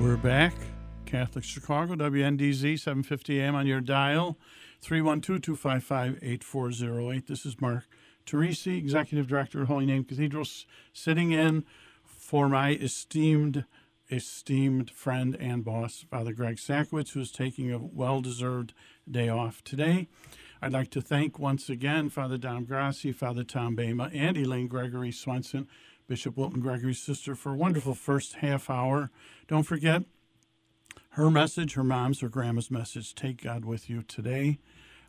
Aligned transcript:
We're 0.00 0.16
back. 0.16 0.54
Catholic 1.04 1.44
Chicago, 1.44 1.94
WNDZ, 1.94 2.80
750 2.80 3.38
AM 3.38 3.54
on 3.54 3.66
your 3.66 3.82
dial, 3.82 4.38
312-255-8408. 4.82 7.26
This 7.26 7.44
is 7.44 7.60
Mark 7.60 7.84
Teresi, 8.24 8.78
Executive 8.78 9.26
Director 9.26 9.60
of 9.60 9.68
Holy 9.68 9.84
Name 9.84 10.04
Cathedral, 10.04 10.46
sitting 10.94 11.32
in 11.32 11.66
for 12.02 12.48
my 12.48 12.70
esteemed, 12.70 13.66
esteemed 14.10 14.90
friend 14.90 15.36
and 15.38 15.66
boss, 15.66 16.06
Father 16.10 16.32
Greg 16.32 16.56
Sakowicz, 16.56 17.10
who 17.10 17.20
is 17.20 17.30
taking 17.30 17.70
a 17.70 17.78
well-deserved 17.78 18.72
day 19.08 19.28
off 19.28 19.62
today. 19.62 20.08
I'd 20.62 20.72
like 20.72 20.90
to 20.92 21.02
thank 21.02 21.38
once 21.38 21.68
again 21.68 22.08
Father 22.08 22.38
Dom 22.38 22.64
Grassi, 22.64 23.12
Father 23.12 23.44
Tom 23.44 23.76
Baima, 23.76 24.10
and 24.14 24.38
Elaine 24.38 24.66
Gregory 24.66 25.12
Swenson, 25.12 25.68
Bishop 26.10 26.36
Wilton 26.36 26.58
Gregory's 26.60 27.00
sister, 27.00 27.36
for 27.36 27.52
a 27.52 27.56
wonderful 27.56 27.94
first 27.94 28.34
half 28.34 28.68
hour. 28.68 29.12
Don't 29.46 29.62
forget 29.62 30.02
her 31.10 31.30
message, 31.30 31.74
her 31.74 31.84
mom's, 31.84 32.18
her 32.18 32.28
grandma's 32.28 32.68
message. 32.68 33.14
Take 33.14 33.44
God 33.44 33.64
with 33.64 33.88
you 33.88 34.02
today. 34.02 34.58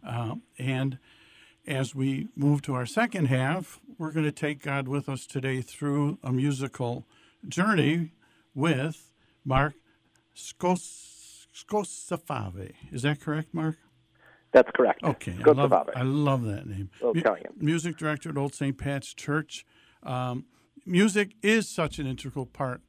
Uh, 0.08 0.36
and 0.60 1.00
as 1.66 1.96
we 1.96 2.28
move 2.36 2.62
to 2.62 2.76
our 2.76 2.86
second 2.86 3.26
half, 3.30 3.80
we're 3.98 4.12
going 4.12 4.28
to 4.28 4.32
take 4.32 4.62
God 4.62 4.88
with 4.88 5.10
us 5.10 5.26
today 5.26 5.62
through 5.62 6.20
a 6.24 6.32
musical 6.32 7.08
journey 7.48 8.12
with 8.54 9.12
Mark 9.44 9.74
Skos- 10.36 11.48
Scozzafave. 11.52 12.74
Is 12.92 13.02
that 13.02 13.20
correct, 13.20 13.56
Mark? 13.56 13.78
That's 14.52 14.70
correct. 14.76 15.02
Okay, 15.04 15.34
I 15.44 15.50
love, 15.50 15.74
I 15.74 16.04
love 16.04 16.44
that 16.44 16.68
name. 16.68 16.92
Italian. 17.02 17.54
music 17.58 17.98
director 17.98 18.30
at 18.30 18.38
Old 18.38 18.54
St. 18.54 18.78
Pat's 18.78 19.16
Church. 19.16 19.66
Um, 20.04 20.46
music 20.86 21.36
is 21.42 21.70
such 21.70 22.00
an 22.00 22.08
integral 22.08 22.46
part 22.46 22.82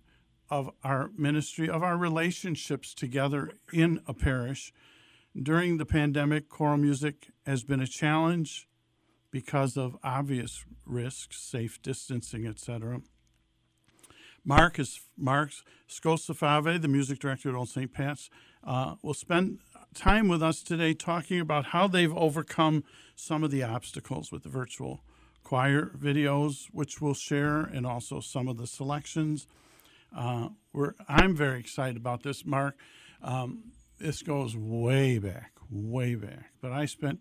of 0.50 0.70
our 0.84 1.10
ministry, 1.16 1.68
of 1.68 1.82
our 1.82 1.96
relationships 1.96 2.94
together 2.94 3.52
in 3.72 4.00
a 4.06 4.14
parish. 4.14 4.72
During 5.40 5.78
the 5.78 5.86
pandemic, 5.86 6.48
choral 6.48 6.76
music 6.76 7.28
has 7.46 7.64
been 7.64 7.80
a 7.80 7.86
challenge 7.86 8.68
because 9.30 9.78
of 9.78 9.96
obvious 10.04 10.64
risks, 10.84 11.38
safe 11.40 11.80
distancing, 11.80 12.46
etc. 12.46 13.00
Mark 14.44 14.78
is 14.78 15.00
Mark 15.16 15.52
Scozzafave, 15.88 16.82
the 16.82 16.88
music 16.88 17.18
director 17.18 17.48
at 17.48 17.54
Old 17.54 17.70
St. 17.70 17.92
Pat's, 17.92 18.28
uh, 18.64 18.96
will 19.02 19.14
spend 19.14 19.60
time 19.94 20.28
with 20.28 20.42
us 20.42 20.62
today 20.62 20.94
talking 20.94 21.40
about 21.40 21.66
how 21.66 21.86
they've 21.86 22.14
overcome 22.14 22.84
some 23.14 23.42
of 23.42 23.50
the 23.50 23.62
obstacles 23.62 24.32
with 24.32 24.42
the 24.42 24.48
virtual 24.48 25.02
choir 25.42 25.90
videos, 25.96 26.66
which 26.72 27.00
we'll 27.00 27.14
share, 27.14 27.60
and 27.60 27.86
also 27.86 28.20
some 28.20 28.48
of 28.48 28.56
the 28.56 28.66
selections. 28.66 29.46
Uh, 30.16 30.48
we're, 30.72 30.94
I'm 31.08 31.34
very 31.34 31.60
excited 31.60 31.96
about 31.96 32.22
this, 32.22 32.44
Mark. 32.44 32.76
Um, 33.22 33.72
this 33.98 34.22
goes 34.22 34.56
way 34.56 35.18
back, 35.18 35.52
way 35.70 36.14
back. 36.14 36.52
But 36.60 36.72
I 36.72 36.86
spent 36.86 37.20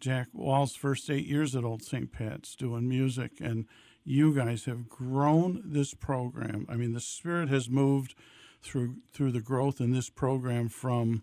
Jack 0.00 0.28
Wall's 0.32 0.74
first 0.74 1.08
eight 1.10 1.26
years 1.26 1.54
at 1.54 1.64
Old 1.64 1.82
St. 1.82 2.12
Pat's 2.12 2.54
doing 2.54 2.88
music, 2.88 3.32
and 3.40 3.66
you 4.04 4.34
guys 4.34 4.64
have 4.64 4.88
grown 4.88 5.62
this 5.64 5.94
program. 5.94 6.66
I 6.68 6.76
mean, 6.76 6.92
the 6.92 7.00
Spirit 7.00 7.48
has 7.48 7.68
moved 7.68 8.14
through 8.62 8.96
through 9.12 9.32
the 9.32 9.40
growth 9.40 9.80
in 9.80 9.92
this 9.92 10.08
program 10.08 10.68
from, 10.68 11.22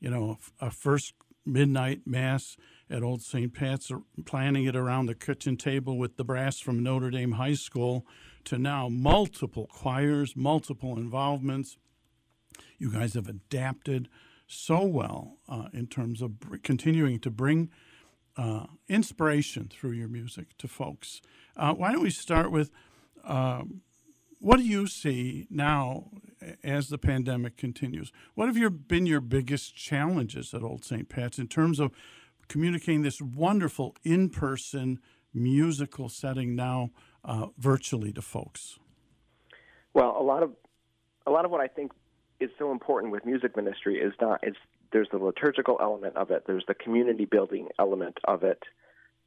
you 0.00 0.10
know, 0.10 0.38
a 0.60 0.70
first 0.70 1.14
midnight 1.46 2.02
mass 2.06 2.56
at 2.90 3.02
Old 3.02 3.22
St. 3.22 3.52
Pat's, 3.52 3.90
uh, 3.90 3.98
planning 4.24 4.64
it 4.64 4.76
around 4.76 5.06
the 5.06 5.14
kitchen 5.14 5.56
table 5.56 5.98
with 5.98 6.16
the 6.16 6.24
brass 6.24 6.60
from 6.60 6.82
Notre 6.82 7.10
Dame 7.10 7.32
High 7.32 7.54
School, 7.54 8.06
to 8.44 8.58
now 8.58 8.88
multiple 8.88 9.66
choirs, 9.66 10.36
multiple 10.36 10.96
involvements. 10.96 11.76
You 12.78 12.92
guys 12.92 13.14
have 13.14 13.28
adapted 13.28 14.08
so 14.46 14.84
well 14.84 15.38
uh, 15.48 15.68
in 15.72 15.86
terms 15.86 16.20
of 16.20 16.40
br- 16.40 16.56
continuing 16.58 17.18
to 17.20 17.30
bring 17.30 17.70
uh, 18.36 18.66
inspiration 18.88 19.68
through 19.68 19.92
your 19.92 20.08
music 20.08 20.56
to 20.58 20.68
folks. 20.68 21.22
Uh, 21.56 21.72
why 21.72 21.92
don't 21.92 22.02
we 22.02 22.10
start 22.10 22.50
with 22.50 22.70
um, 23.24 23.80
what 24.44 24.58
do 24.58 24.62
you 24.62 24.86
see 24.86 25.46
now 25.48 26.04
as 26.62 26.90
the 26.90 26.98
pandemic 26.98 27.56
continues? 27.56 28.12
What 28.34 28.46
have 28.46 28.58
your, 28.58 28.68
been 28.68 29.06
your 29.06 29.22
biggest 29.22 29.74
challenges 29.74 30.52
at 30.52 30.62
Old 30.62 30.84
St. 30.84 31.08
Pat's 31.08 31.38
in 31.38 31.48
terms 31.48 31.80
of 31.80 31.92
communicating 32.46 33.00
this 33.00 33.22
wonderful 33.22 33.96
in 34.02 34.28
person 34.28 35.00
musical 35.32 36.10
setting 36.10 36.54
now 36.54 36.90
uh, 37.24 37.46
virtually 37.56 38.12
to 38.12 38.20
folks? 38.20 38.78
Well, 39.94 40.14
a 40.20 40.22
lot 40.22 40.42
of 40.42 40.50
a 41.26 41.30
lot 41.30 41.46
of 41.46 41.50
what 41.50 41.62
I 41.62 41.68
think 41.68 41.92
is 42.38 42.50
so 42.58 42.70
important 42.70 43.12
with 43.14 43.24
music 43.24 43.56
ministry 43.56 43.98
is 43.98 44.12
not 44.20 44.46
is 44.46 44.56
there's 44.92 45.08
the 45.10 45.16
liturgical 45.16 45.78
element 45.80 46.18
of 46.18 46.30
it, 46.30 46.44
there's 46.46 46.64
the 46.68 46.74
community 46.74 47.24
building 47.24 47.68
element 47.78 48.18
of 48.24 48.42
it. 48.42 48.62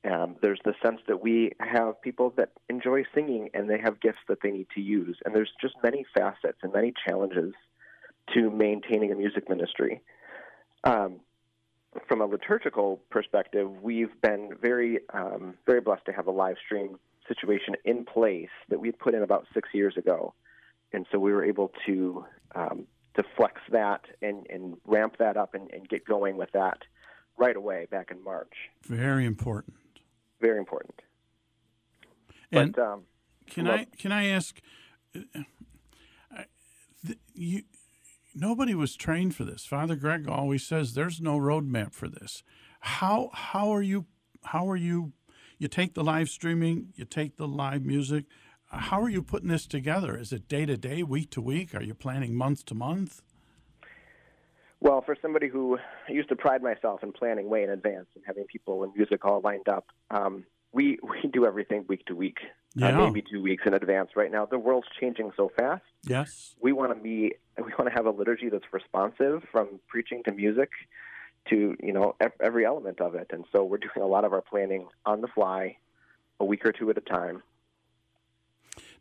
Um, 0.03 0.35
there's 0.41 0.59
the 0.63 0.73
sense 0.83 1.01
that 1.07 1.21
we 1.21 1.51
have 1.59 2.01
people 2.01 2.33
that 2.37 2.51
enjoy 2.69 3.03
singing 3.13 3.49
and 3.53 3.69
they 3.69 3.79
have 3.79 3.99
gifts 3.99 4.19
that 4.29 4.39
they 4.41 4.51
need 4.51 4.67
to 4.75 4.81
use. 4.81 5.17
And 5.25 5.35
there's 5.35 5.51
just 5.61 5.75
many 5.83 6.05
facets 6.13 6.59
and 6.61 6.71
many 6.71 6.93
challenges 7.07 7.53
to 8.33 8.49
maintaining 8.49 9.11
a 9.11 9.15
music 9.15 9.49
ministry. 9.49 10.01
Um, 10.83 11.19
from 12.07 12.21
a 12.21 12.25
liturgical 12.25 13.01
perspective, 13.09 13.69
we've 13.81 14.21
been 14.21 14.51
very, 14.61 14.99
um, 15.13 15.55
very 15.65 15.81
blessed 15.81 16.05
to 16.05 16.11
have 16.11 16.27
a 16.27 16.31
live 16.31 16.57
stream 16.63 16.99
situation 17.27 17.75
in 17.83 18.05
place 18.05 18.49
that 18.69 18.79
we 18.79 18.91
put 18.91 19.13
in 19.13 19.23
about 19.23 19.47
six 19.53 19.69
years 19.73 19.97
ago, 19.97 20.33
and 20.93 21.05
so 21.11 21.19
we 21.19 21.31
were 21.31 21.43
able 21.43 21.71
to 21.85 22.23
um, 22.55 22.85
to 23.15 23.23
flex 23.35 23.59
that 23.71 24.01
and, 24.21 24.45
and 24.49 24.77
ramp 24.85 25.15
that 25.19 25.37
up 25.37 25.53
and, 25.55 25.71
and 25.71 25.89
get 25.89 26.05
going 26.05 26.37
with 26.37 26.51
that 26.51 26.77
right 27.37 27.55
away 27.55 27.87
back 27.89 28.11
in 28.11 28.23
March. 28.23 28.53
Very 28.83 29.25
important. 29.25 29.75
Very 30.39 30.59
important. 30.59 31.01
And 32.51 32.73
but 32.73 32.81
um, 32.81 33.03
can 33.49 33.65
well- 33.65 33.75
I 33.79 33.87
can 33.97 34.11
I 34.11 34.27
ask? 34.27 34.59
uh, 35.15 35.43
th- 37.05 37.19
you, 37.33 37.63
nobody 38.35 38.75
was 38.75 38.95
trained 38.95 39.35
for 39.35 39.43
this. 39.43 39.65
Father 39.65 39.95
Greg 39.95 40.27
always 40.27 40.65
says 40.65 40.93
there's 40.93 41.19
no 41.19 41.37
roadmap 41.37 41.93
for 41.93 42.07
this. 42.07 42.43
How 42.81 43.29
how 43.33 43.69
are 43.73 43.81
you? 43.81 44.05
How 44.45 44.69
are 44.69 44.77
you? 44.77 45.13
You 45.57 45.67
take 45.67 45.95
the 45.95 46.03
live 46.03 46.29
streaming, 46.29 46.93
you 46.95 47.05
take 47.05 47.37
the 47.37 47.47
live 47.47 47.83
music. 47.83 48.25
How 48.69 49.01
are 49.01 49.09
you 49.09 49.23
putting 49.23 49.49
this 49.49 49.65
together? 49.65 50.17
Is 50.17 50.31
it 50.31 50.47
day 50.47 50.65
to 50.65 50.77
day, 50.77 51.01
week 51.01 51.31
to 51.31 51.41
week? 51.41 51.73
Are 51.73 51.81
you 51.81 51.93
planning 51.95 52.35
month 52.35 52.65
to 52.65 52.75
month? 52.75 53.21
Well, 54.79 55.01
for 55.01 55.15
somebody 55.21 55.47
who 55.47 55.77
I 56.07 56.11
used 56.11 56.29
to 56.29 56.35
pride 56.35 56.61
myself 56.61 57.01
in 57.03 57.11
planning 57.11 57.49
way 57.49 57.63
in 57.63 57.69
advance 57.69 58.07
and 58.15 58.23
having 58.25 58.45
people 58.45 58.83
and 58.83 58.93
music 58.95 59.25
all 59.25 59.41
lined 59.41 59.67
up, 59.67 59.87
um, 60.11 60.45
we 60.71 60.99
we 61.03 61.29
do 61.29 61.45
everything 61.45 61.85
week 61.87 62.05
to 62.05 62.15
week, 62.15 62.37
Yeah. 62.75 62.89
uh, 62.97 63.05
maybe 63.07 63.23
two 63.29 63.41
weeks 63.41 63.63
in 63.65 63.73
advance. 63.73 64.11
Right 64.15 64.31
now, 64.31 64.45
the 64.45 64.59
world's 64.59 64.87
changing 64.99 65.31
so 65.35 65.51
fast. 65.57 65.83
Yes. 66.03 66.55
We 66.61 66.73
want 66.73 66.95
to 66.95 67.01
be 67.01 67.33
we 67.57 67.71
want 67.77 67.89
to 67.89 67.95
have 67.95 68.05
a 68.05 68.11
liturgy 68.11 68.49
that's 68.49 68.71
responsive 68.71 69.43
from 69.51 69.79
preaching 69.87 70.23
to 70.25 70.31
music 70.31 70.69
to 71.49 71.75
you 71.81 71.93
know 71.93 72.15
every 72.39 72.65
element 72.65 73.01
of 73.01 73.15
it, 73.15 73.27
and 73.31 73.45
so 73.51 73.63
we're 73.63 73.77
doing 73.77 74.01
a 74.03 74.07
lot 74.07 74.25
of 74.25 74.33
our 74.33 74.41
planning 74.41 74.87
on 75.05 75.21
the 75.21 75.27
fly, 75.27 75.77
a 76.39 76.45
week 76.45 76.65
or 76.65 76.71
two 76.71 76.89
at 76.89 76.97
a 76.97 77.01
time. 77.01 77.41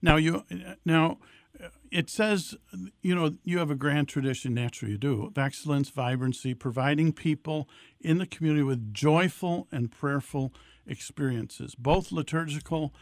Now 0.01 0.17
you 0.17 0.45
now 0.85 1.13
uh, 1.13 1.17
it 1.91 2.11
says 2.11 2.55
you 3.03 3.15
know 3.15 3.35
you 3.45 3.59
have 3.59 3.71
a 3.71 3.75
grand 3.75 4.09
tradition 4.09 4.55
naturally 4.55 4.93
you 4.93 4.99
do 4.99 5.27
of 5.27 5.39
excellence 5.39 5.89
vibrancy 5.89 6.55
providing 6.55 7.13
people 7.13 7.69
in 8.01 8.19
the 8.19 8.27
community 8.27 8.63
with 8.63 8.93
joyful 8.93 9.67
and 9.71 9.91
prayerful 9.91 10.53
experiences 10.87 11.75
both 11.75 12.13
liturgical 12.13 12.93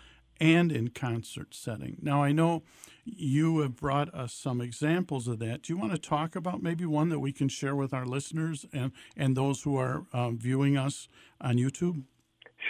and 0.41 0.73
in 0.73 0.89
concert 0.89 1.55
setting. 1.55 1.97
Now, 2.01 2.23
I 2.23 2.33
know 2.33 2.62
you 3.05 3.59
have 3.61 3.77
brought 3.77 4.12
us 4.15 4.33
some 4.33 4.61
examples 4.61 5.29
of 5.29 5.39
that. 5.41 5.62
Do 5.62 5.73
you 5.73 5.79
want 5.79 5.93
to 5.93 5.99
talk 5.99 6.35
about 6.35 6.62
maybe 6.62 6.87
one 6.87 7.09
that 7.11 7.21
we 7.21 7.33
can 7.33 7.49
share 7.49 7.77
with 7.77 7.93
our 7.93 8.06
listeners 8.06 8.67
and, 8.73 8.93
and 9.17 9.37
those 9.37 9.62
who 9.62 9.77
are 9.77 10.06
um, 10.12 10.39
viewing 10.39 10.77
us 10.77 11.09
on 11.41 11.56
YouTube? 11.56 12.03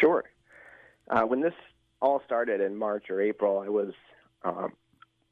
Sure. 0.00 0.25
Uh, 1.08 1.22
when 1.22 1.40
this 1.40 1.54
all 2.00 2.20
started 2.26 2.60
in 2.60 2.76
March 2.76 3.10
or 3.10 3.20
April, 3.20 3.60
I 3.60 3.69
was 3.69 3.92
um, 4.44 4.72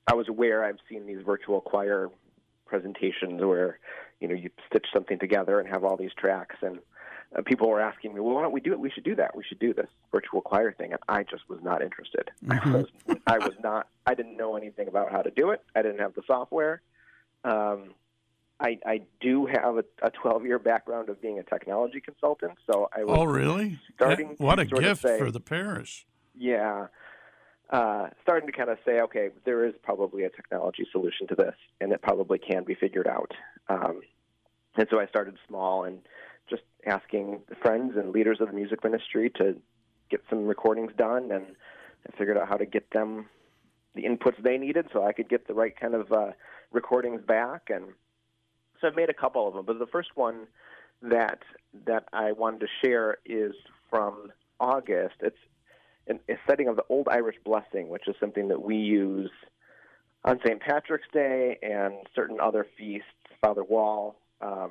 I 0.06 0.14
was 0.14 0.28
aware 0.28 0.64
I've 0.64 0.78
seen 0.88 1.06
these 1.06 1.22
virtual 1.25 1.60
choir 1.60 2.10
presentations 2.66 3.43
where 3.43 3.78
you 4.20 4.28
know 4.28 4.34
you 4.34 4.50
stitch 4.66 4.87
something 4.93 5.19
together 5.19 5.60
and 5.60 5.69
have 5.69 5.84
all 5.84 5.96
these 5.96 6.12
tracks 6.16 6.56
and 6.62 6.78
uh, 7.37 7.43
people 7.43 7.69
were 7.69 7.81
asking 7.81 8.14
me, 8.14 8.20
well, 8.20 8.34
why 8.34 8.43
don't 8.43 8.52
we 8.52 8.60
do 8.60 8.72
it? 8.72 8.81
We 8.81 8.90
should 8.90 9.04
do 9.04 9.14
that. 9.16 9.37
We 9.37 9.44
should 9.44 9.58
do 9.58 9.72
this 9.72 9.88
virtual 10.10 10.40
choir 10.40 10.72
thing. 10.72 10.93
And 10.93 11.00
I 11.08 11.22
just 11.22 11.49
was 11.49 11.60
not 11.62 11.82
interested. 11.82 12.31
Mm-hmm. 12.44 12.69
I 12.69 12.76
was, 12.76 12.87
I 13.26 13.38
was 13.38 13.54
not, 13.62 13.88
I 14.06 14.14
didn't 14.14 14.37
know 14.37 14.56
anything 14.56 14.88
about 14.88 15.10
how 15.10 15.22
to 15.22 15.31
do 15.31 15.50
it. 15.50 15.62
I 15.75 15.82
didn't 15.82 16.00
have 16.00 16.14
the 16.14 16.22
software. 16.26 16.82
Um, 17.44 17.94
I, 18.60 18.78
I 18.87 19.00
do 19.20 19.46
have 19.46 19.78
a, 19.78 19.84
a 20.02 20.10
12 20.10 20.44
year 20.44 20.58
background 20.58 21.08
of 21.08 21.20
being 21.20 21.38
a 21.38 21.43
technology 21.43 22.00
consultant. 22.00 22.52
So 22.70 22.88
I 22.96 23.04
was 23.04 23.19
oh, 23.19 23.25
really? 23.25 23.78
starting 23.94 24.34
what 24.38 24.58
a 24.58 24.66
gift 24.66 25.02
say, 25.02 25.19
for 25.19 25.31
the 25.31 25.40
parish. 25.40 26.06
Yeah. 26.37 26.88
Uh, 27.72 28.10
starting 28.22 28.46
to 28.46 28.52
kind 28.52 28.69
of 28.69 28.76
say, 28.84 29.00
okay, 29.00 29.30
there 29.46 29.64
is 29.64 29.72
probably 29.82 30.24
a 30.24 30.28
technology 30.28 30.86
solution 30.92 31.26
to 31.26 31.34
this, 31.34 31.54
and 31.80 31.90
it 31.90 32.02
probably 32.02 32.38
can 32.38 32.64
be 32.64 32.74
figured 32.74 33.08
out. 33.08 33.32
Um, 33.70 34.02
and 34.76 34.86
so 34.90 35.00
I 35.00 35.06
started 35.06 35.38
small 35.48 35.84
and 35.84 36.00
just 36.50 36.62
asking 36.86 37.40
friends 37.62 37.94
and 37.96 38.10
leaders 38.10 38.42
of 38.42 38.48
the 38.48 38.52
music 38.52 38.84
ministry 38.84 39.30
to 39.36 39.56
get 40.10 40.20
some 40.28 40.46
recordings 40.46 40.92
done, 40.98 41.32
and 41.32 41.46
I 42.06 42.16
figured 42.19 42.36
out 42.36 42.46
how 42.46 42.58
to 42.58 42.66
get 42.66 42.90
them 42.90 43.26
the 43.94 44.02
inputs 44.02 44.42
they 44.42 44.58
needed 44.58 44.88
so 44.92 45.06
I 45.06 45.12
could 45.12 45.30
get 45.30 45.46
the 45.48 45.54
right 45.54 45.75
kind 45.75 45.94
of 45.94 46.12
uh, 46.12 46.32
recordings 46.72 47.22
back. 47.26 47.70
And 47.70 47.86
so 48.80 48.88
I've 48.88 48.96
made 48.96 49.08
a 49.08 49.14
couple 49.14 49.48
of 49.48 49.54
them, 49.54 49.64
but 49.64 49.78
the 49.78 49.86
first 49.86 50.10
one 50.14 50.46
that 51.00 51.38
that 51.86 52.04
I 52.12 52.32
wanted 52.32 52.60
to 52.60 52.66
share 52.84 53.16
is 53.25 53.54
from 53.88 54.30
August. 54.60 55.16
It's 55.20 55.38
an, 56.06 56.20
a 56.28 56.34
setting 56.46 56.69
of 56.69 56.76
the 56.76 56.84
Old 56.88 57.08
Irish 57.08 57.37
Blessing, 57.44 57.88
which 57.88 58.08
is 58.08 58.14
something 58.20 58.49
that 58.49 58.62
we 58.62 58.76
use 58.76 59.31
on 60.25 60.38
St. 60.44 60.60
Patrick's 60.60 61.08
Day 61.12 61.58
and 61.62 61.94
certain 62.14 62.38
other 62.40 62.66
feasts. 62.76 63.06
Father 63.40 63.64
Wall 63.64 64.16
um, 64.40 64.70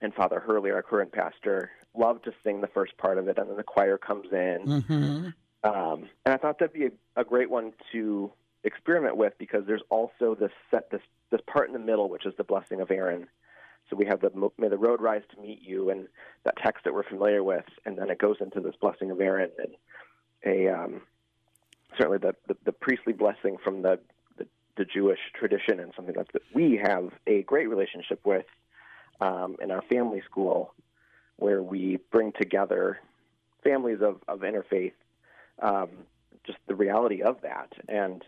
and 0.00 0.14
Father 0.14 0.40
Hurley, 0.40 0.70
our 0.70 0.82
current 0.82 1.12
pastor, 1.12 1.70
love 1.94 2.22
to 2.22 2.32
sing 2.44 2.60
the 2.60 2.68
first 2.68 2.96
part 2.96 3.18
of 3.18 3.28
it, 3.28 3.38
and 3.38 3.50
then 3.50 3.56
the 3.56 3.62
choir 3.62 3.98
comes 3.98 4.28
in. 4.32 4.58
Mm-hmm. 4.66 5.28
Um, 5.64 6.08
and 6.24 6.34
I 6.34 6.36
thought 6.36 6.58
that'd 6.58 6.72
be 6.72 6.86
a, 6.86 7.20
a, 7.20 7.24
great 7.24 7.50
one 7.50 7.72
to 7.92 8.32
experiment 8.64 9.16
with 9.16 9.32
because 9.38 9.64
there's 9.66 9.82
also 9.90 10.36
this 10.38 10.50
set 10.70 10.90
this 10.90 11.02
this 11.30 11.40
part 11.46 11.68
in 11.68 11.72
the 11.72 11.78
middle, 11.78 12.08
which 12.08 12.26
is 12.26 12.34
the 12.36 12.44
blessing 12.44 12.80
of 12.80 12.90
Aaron. 12.90 13.28
So 13.88 13.96
we 13.96 14.06
have 14.06 14.20
the 14.20 14.30
may 14.58 14.68
the 14.68 14.78
road 14.78 15.00
rise 15.00 15.22
to 15.34 15.40
meet 15.40 15.60
you, 15.62 15.90
and 15.90 16.08
that 16.44 16.56
text 16.56 16.84
that 16.84 16.94
we're 16.94 17.08
familiar 17.08 17.44
with, 17.44 17.64
and 17.84 17.96
then 17.96 18.10
it 18.10 18.18
goes 18.18 18.36
into 18.40 18.60
this 18.60 18.74
blessing 18.80 19.10
of 19.10 19.20
Aaron 19.20 19.50
and 19.58 19.74
a 20.44 20.68
um, 20.68 21.02
certainly 21.96 22.18
the, 22.18 22.34
the, 22.48 22.56
the 22.64 22.72
priestly 22.72 23.12
blessing 23.12 23.56
from 23.62 23.82
the, 23.82 23.98
the, 24.38 24.46
the 24.76 24.84
Jewish 24.84 25.18
tradition 25.34 25.80
and 25.80 25.92
something 25.94 26.14
that 26.14 26.28
we 26.54 26.80
have 26.82 27.10
a 27.26 27.42
great 27.42 27.68
relationship 27.68 28.20
with 28.24 28.46
um, 29.20 29.56
in 29.62 29.70
our 29.70 29.82
family 29.82 30.22
school, 30.24 30.74
where 31.36 31.62
we 31.62 31.98
bring 32.10 32.32
together 32.32 32.98
families 33.62 33.98
of, 34.02 34.20
of 34.28 34.40
interfaith, 34.40 34.92
um, 35.60 35.90
just 36.44 36.58
the 36.66 36.74
reality 36.74 37.22
of 37.22 37.40
that. 37.42 37.72
And 37.88 38.24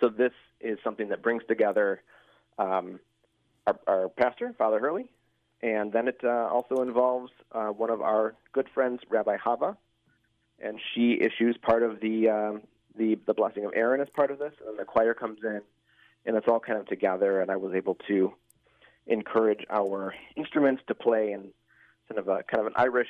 so 0.00 0.08
this 0.08 0.32
is 0.60 0.78
something 0.84 1.08
that 1.08 1.22
brings 1.22 1.42
together 1.48 2.02
um, 2.58 3.00
our, 3.66 3.78
our, 3.86 4.08
pastor, 4.10 4.54
Father 4.58 4.78
Hurley, 4.78 5.08
and 5.62 5.92
then 5.92 6.08
it 6.08 6.20
uh, 6.22 6.48
also 6.52 6.82
involves 6.82 7.32
uh, 7.52 7.68
one 7.68 7.90
of 7.90 8.02
our 8.02 8.34
good 8.52 8.68
friends, 8.74 9.00
Rabbi 9.08 9.36
Hava, 9.42 9.76
and 10.60 10.80
she 10.94 11.20
issues 11.20 11.56
part 11.56 11.82
of 11.82 12.00
the 12.00 12.28
um, 12.28 12.62
the 12.96 13.18
the 13.26 13.34
blessing 13.34 13.64
of 13.64 13.72
Aaron 13.74 14.00
as 14.00 14.08
part 14.10 14.30
of 14.30 14.38
this, 14.38 14.52
and 14.66 14.78
the 14.78 14.84
choir 14.84 15.14
comes 15.14 15.38
in, 15.42 15.60
and 16.26 16.36
it's 16.36 16.48
all 16.48 16.60
kind 16.60 16.78
of 16.78 16.86
together. 16.86 17.40
And 17.40 17.50
I 17.50 17.56
was 17.56 17.74
able 17.74 17.96
to 18.08 18.32
encourage 19.06 19.64
our 19.70 20.14
instruments 20.36 20.82
to 20.88 20.94
play 20.94 21.32
in 21.32 21.50
kind 22.08 22.18
of 22.18 22.28
a 22.28 22.42
kind 22.44 22.60
of 22.60 22.66
an 22.66 22.72
Irish 22.76 23.08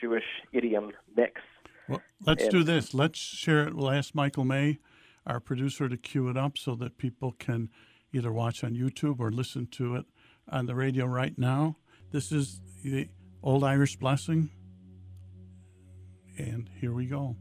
Jewish 0.00 0.24
idiom 0.52 0.92
mix. 1.16 1.40
Well, 1.88 2.02
let's 2.24 2.44
and, 2.44 2.52
do 2.52 2.64
this. 2.64 2.94
Let's 2.94 3.18
share 3.18 3.66
it. 3.66 3.74
We'll 3.74 3.90
ask 3.90 4.14
Michael 4.14 4.44
May, 4.44 4.78
our 5.26 5.40
producer, 5.40 5.88
to 5.88 5.96
cue 5.96 6.28
it 6.28 6.36
up 6.36 6.58
so 6.58 6.74
that 6.76 6.98
people 6.98 7.32
can 7.38 7.70
either 8.12 8.32
watch 8.32 8.64
on 8.64 8.74
YouTube 8.74 9.20
or 9.20 9.30
listen 9.30 9.66
to 9.66 9.96
it 9.96 10.06
on 10.48 10.66
the 10.66 10.74
radio 10.74 11.06
right 11.06 11.36
now. 11.38 11.76
This 12.12 12.32
is 12.32 12.60
the 12.82 13.08
Old 13.42 13.62
Irish 13.64 13.96
Blessing, 13.96 14.50
and 16.38 16.68
here 16.80 16.92
we 16.92 17.06
go. 17.06 17.36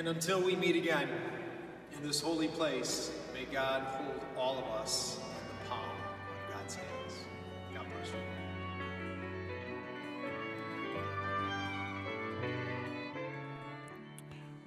And 0.00 0.08
until 0.08 0.40
we 0.40 0.56
meet 0.56 0.76
again 0.76 1.10
in 1.94 2.02
this 2.02 2.22
holy 2.22 2.48
place, 2.48 3.12
may 3.34 3.44
God 3.52 3.82
hold 3.82 4.24
all 4.34 4.56
of 4.56 4.64
us 4.80 5.18
in 5.18 5.24
the 5.26 5.68
palm 5.68 5.84
of 5.84 6.54
God's 6.54 6.74
hands. 6.74 7.12
God 7.74 7.84
bless 7.92 8.08
you. 8.08 8.14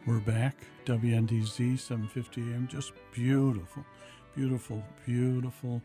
We're 0.05 0.19
back, 0.19 0.55
WNDZ 0.85 1.79
750 1.79 2.41
AM. 2.41 2.67
Just 2.67 2.93
beautiful, 3.11 3.83
beautiful, 4.35 4.83
beautiful 5.03 5.81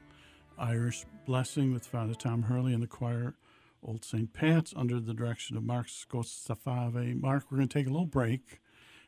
Irish 0.58 1.06
blessing 1.24 1.72
with 1.72 1.86
Father 1.86 2.12
Tom 2.12 2.42
Hurley 2.42 2.74
and 2.74 2.82
the 2.82 2.86
choir, 2.86 3.32
Old 3.82 4.04
St. 4.04 4.30
Pat's, 4.30 4.74
under 4.76 5.00
the 5.00 5.14
direction 5.14 5.56
of 5.56 5.62
Mark 5.62 5.86
Scozzafave. 5.86 7.18
Mark, 7.18 7.44
we're 7.50 7.56
going 7.56 7.68
to 7.68 7.78
take 7.78 7.86
a 7.86 7.90
little 7.90 8.04
break. 8.04 8.60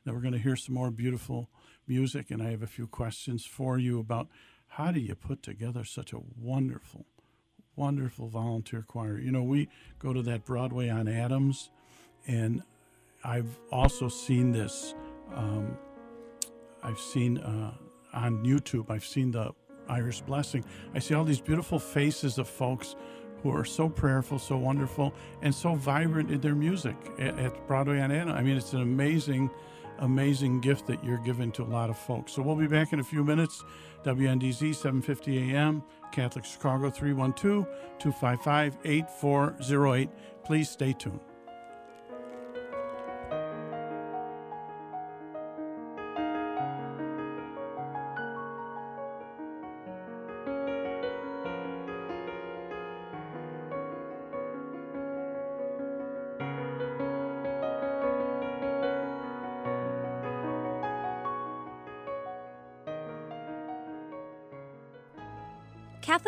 Then 0.05 0.15
we're 0.15 0.21
going 0.21 0.33
to 0.33 0.39
hear 0.39 0.57
some 0.57 0.75
more 0.75 0.91
beautiful 0.91 1.51
music, 1.87 2.31
and 2.31 2.43
I 2.43 2.51
have 2.51 2.63
a 2.63 2.67
few 2.67 2.87
questions 2.87 3.45
for 3.45 3.79
you 3.79 3.99
about 3.99 4.29
how 4.69 4.93
do 4.93 5.01
you 5.01 5.15
put 5.15 5.43
together 5.43 5.85
such 5.85 6.13
a 6.13 6.21
wonderful, 6.39 7.07
wonderful 7.77 8.29
volunteer 8.29 8.83
choir. 8.87 9.19
You 9.19 9.33
know, 9.33 9.43
we 9.43 9.69
go 9.99 10.13
to 10.13 10.23
that 10.23 10.45
Broadway 10.45 10.89
on 10.89 11.09
Adams, 11.09 11.71
and 12.27 12.63
I've 13.25 13.59
also 13.71 14.09
seen 14.09 14.53
this. 14.53 14.95
Um, 15.35 15.77
I've 16.83 17.01
seen 17.01 17.39
uh, 17.39 17.75
on 18.15 18.45
YouTube. 18.45 18.91
I've 18.91 19.05
seen 19.05 19.33
the 19.33 19.53
Irish 19.89 20.21
Blessing. 20.23 20.65
I 20.95 21.01
see 21.01 21.15
all 21.15 21.25
these 21.25 21.41
beautiful 21.41 21.79
faces 21.79 22.39
of 22.39 22.49
folks 22.49 22.97
who 23.43 23.51
are 23.55 23.65
so 23.65 23.89
prayerful, 23.89 24.39
so 24.39 24.57
wonderful, 24.57 25.15
and 25.43 25.55
so 25.55 25.75
vibrant 25.75 26.31
in 26.31 26.41
their 26.41 26.55
music 26.55 26.97
at, 27.19 27.39
at 27.39 27.67
Broadway 27.67 28.01
on 28.01 28.13
Adams. 28.13 28.37
I 28.39 28.43
mean, 28.43 28.57
it's 28.57 28.73
an 28.73 28.83
amazing, 28.83 29.51
amazing 30.01 30.61
gift 30.61 30.87
that 30.87 31.03
you're 31.05 31.19
giving 31.19 31.53
to 31.53 31.63
a 31.63 31.65
lot 31.65 31.91
of 31.91 31.99
folks. 31.99 32.33
So 32.33 32.43
we'll 32.43 32.57
be 32.57 32.67
back 32.67 32.93
in 32.93 33.01
a 33.01 33.05
few 33.05 33.25
minutes. 33.25 33.65
WNDZ 34.05 34.75
750 34.75 35.53
AM, 35.55 35.83
Catholic 36.13 36.45
Chicago 36.45 36.91
312 36.91 37.67
255 37.99 38.79
8408. 38.85 40.11
Please 40.45 40.71
stay 40.71 40.93
tuned. 40.93 41.21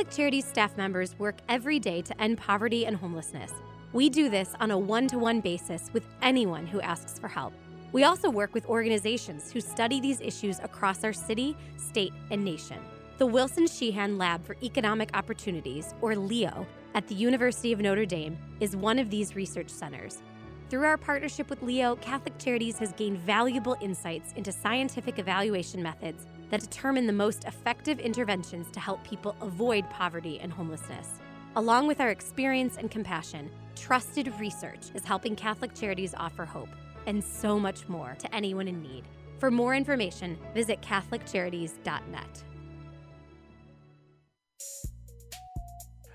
Catholic 0.03 0.17
Charities 0.17 0.47
staff 0.49 0.77
members 0.77 1.17
work 1.21 1.37
every 1.49 1.79
day 1.79 2.03
to 2.03 2.21
end 2.21 2.37
poverty 2.37 2.87
and 2.87 2.97
homelessness. 2.97 3.53
We 3.93 4.11
do 4.11 4.29
this 4.29 4.53
on 4.59 4.73
a 4.73 4.77
one 4.77 5.07
to 5.07 5.17
one 5.17 5.41
basis 5.41 5.91
with 5.93 6.03
anyone 6.23 6.67
who 6.67 6.81
asks 6.81 7.21
for 7.21 7.29
help. 7.29 7.53
We 7.93 8.03
also 8.03 8.29
work 8.29 8.53
with 8.53 8.67
organizations 8.67 9.53
who 9.53 9.61
study 9.61 10.01
these 10.01 10.21
issues 10.21 10.59
across 10.59 11.05
our 11.05 11.13
city, 11.13 11.57
state, 11.77 12.13
and 12.33 12.45
nation. 12.45 12.79
The 13.19 13.27
Wilson 13.27 13.69
Sheehan 13.69 14.19
Lab 14.19 14.45
for 14.45 14.57
Economic 14.61 15.11
Opportunities, 15.15 15.95
or 16.01 16.17
LEO, 16.17 16.67
at 16.97 17.07
the 17.07 17.15
University 17.15 17.71
of 17.71 17.79
Notre 17.79 18.05
Dame 18.05 18.37
is 18.59 18.75
one 18.75 18.99
of 18.99 19.09
these 19.09 19.37
research 19.37 19.71
centers. 19.71 20.21
Through 20.69 20.85
our 20.85 20.97
partnership 20.97 21.49
with 21.49 21.63
LEO, 21.63 21.95
Catholic 21.97 22.37
Charities 22.39 22.77
has 22.79 22.93
gained 22.95 23.19
valuable 23.19 23.77
insights 23.81 24.33
into 24.33 24.51
scientific 24.51 25.21
evaluation 25.21 25.81
methods 25.81 26.27
that 26.53 26.61
determine 26.61 27.07
the 27.07 27.13
most 27.15 27.45
effective 27.45 27.99
interventions 27.99 28.71
to 28.71 28.79
help 28.79 29.03
people 29.03 29.35
avoid 29.41 29.89
poverty 29.89 30.39
and 30.39 30.53
homelessness. 30.53 31.09
Along 31.57 31.87
with 31.87 31.99
our 31.99 32.11
experience 32.11 32.77
and 32.77 32.91
compassion, 32.91 33.51
trusted 33.75 34.31
research 34.39 34.91
is 34.95 35.03
helping 35.03 35.35
Catholic 35.35 35.75
Charities 35.75 36.15
offer 36.15 36.45
hope 36.45 36.69
and 37.07 37.25
so 37.25 37.59
much 37.59 37.89
more 37.89 38.15
to 38.19 38.35
anyone 38.35 38.69
in 38.69 38.83
need. 38.83 39.05
For 39.39 39.51
more 39.51 39.75
information, 39.75 40.39
visit 40.53 40.83
CatholicCharities.net. 40.83 42.45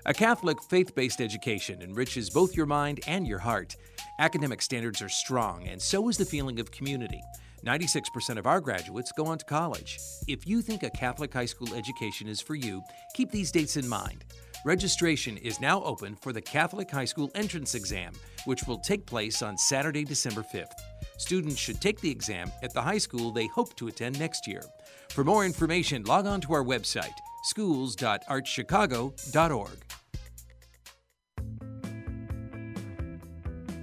A 0.06 0.14
Catholic 0.14 0.56
faith 0.70 0.94
based 0.94 1.20
education 1.20 1.82
enriches 1.82 2.30
both 2.30 2.56
your 2.56 2.64
mind 2.64 3.00
and 3.08 3.26
your 3.26 3.40
heart. 3.40 3.74
Academic 4.20 4.62
standards 4.62 5.02
are 5.02 5.08
strong, 5.08 5.66
and 5.66 5.82
so 5.82 6.08
is 6.08 6.16
the 6.16 6.24
feeling 6.24 6.60
of 6.60 6.70
community. 6.70 7.22
96% 7.64 8.38
of 8.38 8.46
our 8.46 8.60
graduates 8.60 9.12
go 9.12 9.26
on 9.26 9.38
to 9.38 9.44
college. 9.44 9.98
If 10.26 10.46
you 10.46 10.62
think 10.62 10.82
a 10.82 10.90
Catholic 10.90 11.32
high 11.32 11.46
school 11.46 11.74
education 11.74 12.28
is 12.28 12.40
for 12.40 12.54
you, 12.54 12.82
keep 13.14 13.30
these 13.30 13.50
dates 13.50 13.76
in 13.76 13.88
mind. 13.88 14.24
Registration 14.64 15.36
is 15.36 15.60
now 15.60 15.82
open 15.84 16.16
for 16.16 16.32
the 16.32 16.40
Catholic 16.40 16.90
High 16.90 17.04
School 17.04 17.30
Entrance 17.34 17.74
Exam, 17.74 18.12
which 18.44 18.64
will 18.64 18.78
take 18.78 19.06
place 19.06 19.42
on 19.42 19.56
Saturday, 19.56 20.04
December 20.04 20.42
5th. 20.42 20.72
Students 21.16 21.56
should 21.56 21.80
take 21.80 22.00
the 22.00 22.10
exam 22.10 22.50
at 22.62 22.74
the 22.74 22.82
high 22.82 22.98
school 22.98 23.30
they 23.30 23.46
hope 23.46 23.76
to 23.76 23.86
attend 23.88 24.18
next 24.18 24.48
year. 24.48 24.62
For 25.10 25.24
more 25.24 25.44
information, 25.44 26.04
log 26.04 26.26
on 26.26 26.40
to 26.42 26.52
our 26.54 26.64
website, 26.64 27.14
schools.archchicago.org. 27.44 29.84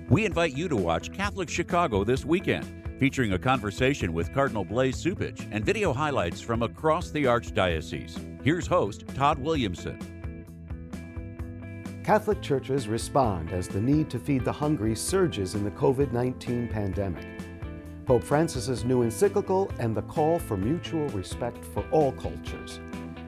We 0.07 0.25
invite 0.25 0.55
you 0.55 0.69
to 0.69 0.75
watch 0.75 1.11
Catholic 1.11 1.49
Chicago 1.49 2.03
this 2.03 2.23
weekend, 2.23 2.83
featuring 3.05 3.33
a 3.33 3.37
conversation 3.37 4.13
with 4.13 4.33
Cardinal 4.33 4.65
Blase 4.65 5.03
Cupich 5.03 5.47
and 5.51 5.63
video 5.63 5.93
highlights 5.93 6.41
from 6.41 6.63
across 6.63 7.11
the 7.11 7.25
Archdiocese. 7.25 8.17
Here's 8.43 8.65
host 8.65 9.05
Todd 9.13 9.37
Williamson. 9.37 9.99
Catholic 12.03 12.41
churches 12.41 12.87
respond 12.87 13.51
as 13.51 13.67
the 13.67 13.79
need 13.79 14.09
to 14.09 14.17
feed 14.17 14.43
the 14.43 14.51
hungry 14.51 14.95
surges 14.95 15.53
in 15.53 15.63
the 15.63 15.69
COVID 15.69 16.13
19 16.13 16.67
pandemic. 16.67 17.27
Pope 18.07 18.23
Francis's 18.23 18.83
new 18.83 19.03
encyclical 19.03 19.71
and 19.77 19.95
the 19.95 20.01
call 20.01 20.39
for 20.39 20.57
mutual 20.57 21.07
respect 21.09 21.63
for 21.63 21.85
all 21.91 22.11
cultures. 22.13 22.79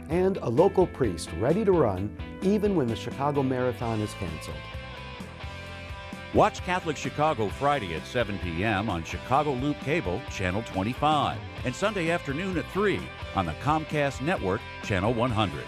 And 0.10 0.38
a 0.38 0.50
local 0.50 0.88
priest 0.88 1.30
ready 1.38 1.64
to 1.64 1.72
run 1.72 2.10
even 2.42 2.76
when 2.76 2.88
the 2.88 2.96
Chicago 2.96 3.44
Marathon 3.44 4.02
is 4.02 4.12
canceled. 4.16 4.58
Watch 6.34 6.62
Catholic 6.66 6.98
Chicago 6.98 7.48
Friday 7.48 7.96
at 7.96 8.06
7 8.06 8.38
p.m. 8.40 8.90
on 8.90 9.02
Chicago 9.04 9.54
Loop 9.54 9.80
Cable, 9.80 10.22
Channel 10.30 10.62
25, 10.64 11.40
and 11.64 11.74
Sunday 11.74 12.12
afternoon 12.12 12.58
at 12.58 12.70
3 12.72 13.00
on 13.36 13.46
the 13.46 13.54
Comcast 13.54 14.20
Network, 14.20 14.60
Channel 14.84 15.14
100. 15.14 15.64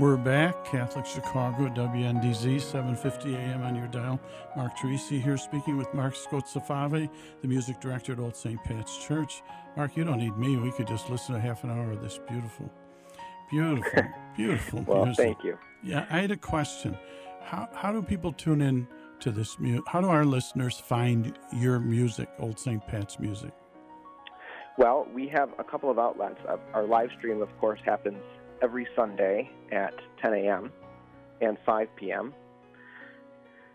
We're 0.00 0.16
back, 0.16 0.64
Catholic 0.64 1.04
Chicago, 1.04 1.68
WNDZ, 1.68 2.58
750 2.62 3.36
AM 3.36 3.62
on 3.62 3.76
your 3.76 3.86
dial. 3.88 4.18
Mark 4.56 4.74
Teresi 4.78 5.22
here 5.22 5.36
speaking 5.36 5.76
with 5.76 5.92
Mark 5.92 6.14
Scozzafave, 6.14 7.10
the 7.42 7.46
music 7.46 7.80
director 7.80 8.12
at 8.12 8.18
Old 8.18 8.34
St. 8.34 8.64
Pat's 8.64 8.96
Church. 8.96 9.42
Mark, 9.76 9.98
you 9.98 10.04
don't 10.04 10.16
need 10.16 10.38
me. 10.38 10.56
We 10.56 10.72
could 10.72 10.86
just 10.86 11.10
listen 11.10 11.34
to 11.34 11.40
half 11.42 11.64
an 11.64 11.70
hour 11.70 11.90
of 11.90 12.00
this 12.00 12.18
beautiful, 12.26 12.72
beautiful, 13.50 14.02
beautiful 14.36 14.84
well, 14.86 15.04
music. 15.04 15.22
thank 15.22 15.44
you. 15.44 15.58
Yeah, 15.82 16.06
I 16.08 16.20
had 16.20 16.30
a 16.30 16.36
question. 16.38 16.96
How, 17.42 17.68
how 17.74 17.92
do 17.92 18.00
people 18.00 18.32
tune 18.32 18.62
in 18.62 18.88
to 19.18 19.30
this 19.30 19.58
music? 19.58 19.84
How 19.86 20.00
do 20.00 20.08
our 20.08 20.24
listeners 20.24 20.80
find 20.80 21.38
your 21.52 21.78
music, 21.78 22.30
Old 22.38 22.58
St. 22.58 22.86
Pat's 22.86 23.18
music? 23.18 23.52
Well, 24.78 25.06
we 25.12 25.28
have 25.28 25.50
a 25.58 25.64
couple 25.64 25.90
of 25.90 25.98
outlets. 25.98 26.38
Uh, 26.48 26.56
Our 26.72 26.84
live 26.84 27.10
stream, 27.18 27.42
of 27.42 27.50
course, 27.58 27.80
happens 27.84 28.22
every 28.62 28.86
Sunday 28.96 29.50
at 29.72 29.94
10 30.22 30.34
a.m. 30.34 30.72
and 31.40 31.56
5 31.64 31.88
p.m. 31.96 32.34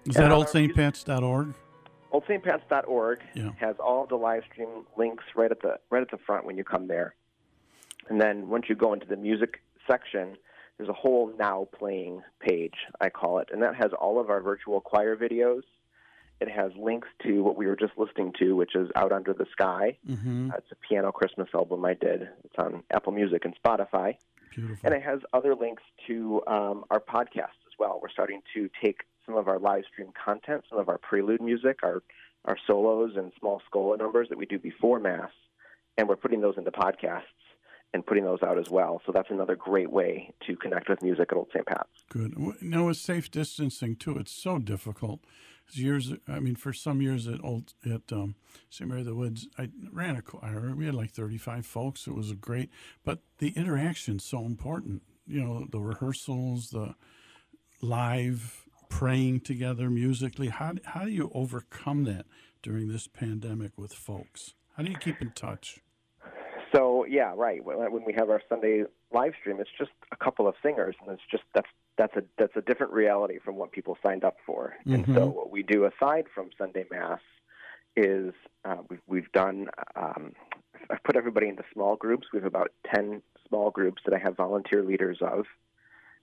Is 0.05 0.15
And 0.15 0.25
that 0.25 0.31
oldstpats.org? 0.31 1.53
OldStPats.org 2.13 3.19
Yeah. 3.33 3.49
has 3.57 3.75
all 3.79 4.05
the 4.05 4.15
live 4.15 4.43
stream 4.51 4.85
links 4.97 5.23
right 5.35 5.51
at 5.51 5.61
the 5.61 5.79
right 5.89 6.01
at 6.01 6.11
the 6.11 6.17
front 6.25 6.45
when 6.45 6.57
you 6.57 6.63
come 6.63 6.87
there. 6.87 7.15
And 8.09 8.21
then 8.21 8.47
once 8.49 8.65
you 8.69 8.75
go 8.75 8.93
into 8.93 9.07
the 9.07 9.17
music 9.17 9.61
section, 9.89 10.37
there's 10.77 10.89
a 10.89 10.93
whole 10.93 11.33
now 11.37 11.67
playing 11.77 12.21
page, 12.39 12.75
I 13.01 13.09
call 13.09 13.39
it, 13.39 13.49
and 13.51 13.61
that 13.63 13.75
has 13.75 13.91
all 13.99 14.19
of 14.19 14.29
our 14.29 14.41
virtual 14.41 14.79
choir 14.81 15.15
videos 15.17 15.61
It 16.39 16.49
has 16.49 16.71
links 16.77 17.07
to 17.23 17.41
what 17.43 17.55
we 17.57 17.65
were 17.65 17.75
just 17.77 17.93
listening 17.97 18.33
to, 18.39 18.55
which 18.55 18.75
is 18.75 18.89
Out 18.95 19.11
Under 19.11 19.33
the 19.33 19.45
Sky. 19.51 19.97
Mm-hmm. 20.07 20.51
Uh, 20.51 20.57
it's 20.57 20.71
a 20.71 20.75
piano 20.75 21.11
Christmas 21.11 21.47
album 21.53 21.83
I 21.85 21.93
did. 21.95 22.29
It's 22.43 22.55
on 22.57 22.83
Apple 22.91 23.13
Music 23.13 23.43
and 23.45 23.55
Spotify. 23.63 24.17
Beautiful. 24.55 24.77
And 24.83 24.93
it 24.93 25.03
has 25.03 25.19
other 25.33 25.55
links 25.55 25.83
to 26.07 26.41
um, 26.47 26.85
our 26.89 26.99
podcast 26.99 27.59
as 27.67 27.73
well. 27.77 27.99
We're 28.01 28.09
starting 28.09 28.41
to 28.53 28.69
take 28.83 29.01
some 29.25 29.35
of 29.35 29.47
our 29.47 29.59
live 29.59 29.83
stream 29.91 30.11
content, 30.13 30.63
some 30.69 30.79
of 30.79 30.87
our 30.89 30.97
prelude 30.97 31.41
music, 31.41 31.79
our, 31.83 32.03
our 32.45 32.57
solos 32.65 33.13
and 33.15 33.31
small 33.39 33.61
scola 33.69 33.97
numbers 33.97 34.29
that 34.29 34.37
we 34.37 34.45
do 34.45 34.59
before 34.59 34.99
Mass, 34.99 35.31
and 35.97 36.07
we're 36.07 36.15
putting 36.15 36.41
those 36.41 36.57
into 36.57 36.71
podcasts 36.71 37.23
and 37.95 38.05
putting 38.05 38.25
those 38.25 38.43
out 38.43 38.59
as 38.59 38.69
well. 38.69 39.01
So 39.05 39.13
that's 39.13 39.31
another 39.31 39.55
great 39.55 39.89
way 39.89 40.33
to 40.45 40.57
connect 40.57 40.89
with 40.89 41.01
music 41.01 41.29
at 41.31 41.37
Old 41.37 41.47
St. 41.53 41.65
Pat's. 41.65 41.87
Good. 42.09 42.35
Now 42.61 42.87
with 42.87 42.97
safe 42.97 43.31
distancing 43.31 43.95
too, 43.95 44.17
it's 44.17 44.33
so 44.33 44.59
difficult. 44.59 45.21
Years, 45.71 46.13
I 46.27 46.39
mean, 46.39 46.55
for 46.55 46.73
some 46.73 47.01
years 47.01 47.27
at 47.27 47.43
old 47.43 47.73
at 47.83 48.11
um, 48.11 48.35
St. 48.69 48.87
Mary 48.87 48.99
of 48.99 49.07
the 49.07 49.15
Woods, 49.15 49.47
I 49.57 49.69
ran 49.91 50.15
a 50.15 50.21
choir. 50.21 50.75
We 50.75 50.85
had 50.85 50.93
like 50.93 51.09
thirty-five 51.09 51.65
folks. 51.65 52.05
It 52.05 52.13
was 52.13 52.31
great, 52.33 52.69
but 53.03 53.21
the 53.39 53.49
interaction's 53.55 54.23
so 54.23 54.45
important. 54.45 55.01
You 55.25 55.43
know, 55.43 55.65
the 55.71 55.79
rehearsals, 55.79 56.69
the 56.69 56.93
live 57.81 58.67
praying 58.89 59.39
together 59.39 59.89
musically. 59.89 60.49
How 60.49 60.73
how 60.83 61.05
do 61.05 61.11
you 61.11 61.31
overcome 61.33 62.03
that 62.03 62.27
during 62.61 62.87
this 62.89 63.07
pandemic 63.07 63.71
with 63.75 63.91
folks? 63.91 64.53
How 64.77 64.83
do 64.83 64.91
you 64.91 64.97
keep 64.97 65.19
in 65.19 65.31
touch? 65.31 65.79
So 67.05 67.11
yeah, 67.11 67.33
right. 67.35 67.63
When, 67.63 68.03
we 68.05 68.13
have 68.13 68.29
our 68.29 68.41
Sunday 68.49 68.83
live 69.13 69.33
stream, 69.39 69.57
it's 69.59 69.69
just 69.77 69.91
a 70.11 70.15
couple 70.15 70.47
of 70.47 70.55
singers, 70.63 70.95
and 71.01 71.11
it's 71.11 71.23
just 71.29 71.43
that's 71.53 71.67
that's 71.97 72.15
a 72.15 72.23
that's 72.37 72.55
a 72.55 72.61
different 72.61 72.93
reality 72.93 73.39
from 73.43 73.55
what 73.55 73.71
people 73.71 73.97
signed 74.03 74.23
up 74.23 74.37
for. 74.45 74.73
And 74.85 75.05
so 75.15 75.25
what 75.27 75.51
we 75.51 75.63
do 75.63 75.85
aside 75.85 76.25
from 76.33 76.49
Sunday 76.57 76.85
Mass 76.91 77.19
is 77.95 78.33
uh, 78.63 78.77
we've 78.89 79.01
we've 79.07 79.31
done. 79.31 79.67
Um, 79.95 80.33
I've 80.89 81.03
put 81.03 81.15
everybody 81.15 81.47
into 81.47 81.63
small 81.73 81.95
groups. 81.95 82.27
We 82.33 82.39
have 82.39 82.45
about 82.45 82.71
ten 82.93 83.21
small 83.47 83.71
groups 83.71 84.01
that 84.05 84.13
I 84.13 84.19
have 84.19 84.35
volunteer 84.35 84.83
leaders 84.83 85.19
of, 85.21 85.45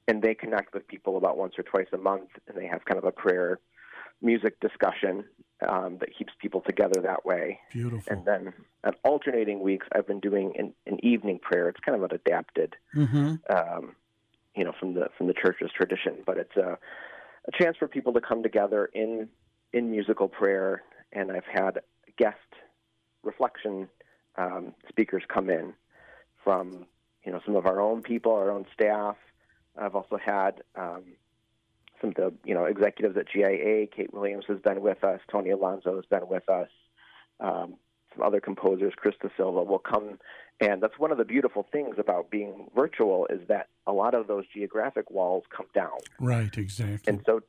and 0.08 0.22
they 0.22 0.34
connect 0.34 0.74
with 0.74 0.86
people 0.86 1.16
about 1.16 1.36
once 1.36 1.54
or 1.58 1.62
twice 1.62 1.88
a 1.92 1.98
month, 1.98 2.30
and 2.48 2.56
they 2.56 2.66
have 2.66 2.84
kind 2.84 2.98
of 2.98 3.04
a 3.04 3.12
prayer, 3.12 3.58
music 4.20 4.58
discussion 4.60 5.24
um, 5.68 5.98
that 5.98 6.16
keeps 6.16 6.32
people 6.40 6.60
together 6.60 7.00
that 7.02 7.24
way. 7.24 7.58
Beautiful. 7.72 8.12
And 8.12 8.24
then 8.24 8.52
on 8.84 8.94
alternating 9.04 9.60
weeks, 9.60 9.86
I've 9.94 10.06
been 10.06 10.20
doing 10.20 10.54
an, 10.58 10.72
an 10.86 11.04
evening 11.04 11.38
prayer. 11.38 11.68
It's 11.68 11.80
kind 11.80 11.96
of 11.96 12.10
an 12.10 12.14
adapted, 12.16 12.76
Mm-hmm. 12.94 13.34
um, 13.54 13.94
you 14.54 14.64
know, 14.64 14.72
from 14.78 14.94
the 14.94 15.08
from 15.16 15.28
the 15.28 15.34
church's 15.34 15.70
tradition, 15.74 16.16
but 16.26 16.36
it's 16.36 16.56
a, 16.56 16.78
a 17.48 17.52
chance 17.58 17.76
for 17.78 17.88
people 17.88 18.12
to 18.12 18.20
come 18.20 18.42
together 18.42 18.90
in 18.92 19.28
in 19.72 19.90
musical 19.90 20.28
prayer. 20.28 20.82
And 21.12 21.32
I've 21.32 21.44
had 21.44 21.80
guest 22.18 22.36
reflection 23.22 23.88
um, 24.36 24.74
speakers 24.88 25.22
come 25.28 25.48
in 25.50 25.74
from 26.44 26.86
you 27.24 27.32
know 27.32 27.40
some 27.46 27.56
of 27.56 27.66
our 27.66 27.80
own 27.80 28.02
people, 28.02 28.32
our 28.32 28.50
own 28.50 28.66
staff. 28.74 29.16
I've 29.78 29.94
also 29.94 30.18
had 30.18 30.62
um, 30.76 31.04
some 32.02 32.10
of 32.10 32.16
the 32.16 32.34
you 32.44 32.54
know 32.54 32.66
executives 32.66 33.16
at 33.16 33.26
GIA. 33.32 33.86
Kate 33.86 34.12
Williams 34.12 34.44
has 34.48 34.58
been 34.58 34.82
with 34.82 35.02
us. 35.02 35.20
Tony 35.30 35.48
Alonso 35.50 35.96
has 35.96 36.04
been 36.04 36.28
with 36.28 36.46
us. 36.50 36.68
Um, 37.40 37.76
some 38.14 38.22
other 38.26 38.40
composers, 38.40 38.92
Chris 38.94 39.14
De 39.22 39.30
Silva, 39.38 39.62
will 39.62 39.78
come, 39.78 40.18
and 40.60 40.82
that's 40.82 40.98
one 40.98 41.10
of 41.12 41.16
the 41.16 41.24
beautiful 41.24 41.66
things 41.72 41.94
about 41.98 42.30
being 42.30 42.68
virtual 42.76 43.26
is 43.30 43.40
that 43.48 43.68
a 43.86 43.92
lot 43.92 44.12
of 44.14 44.26
those 44.26 44.44
geographic 44.52 45.10
walls 45.10 45.44
come 45.56 45.64
down, 45.74 45.96
Right. 46.20 46.54
Exactly. 46.58 47.10
and 47.10 47.22
so 47.24 47.40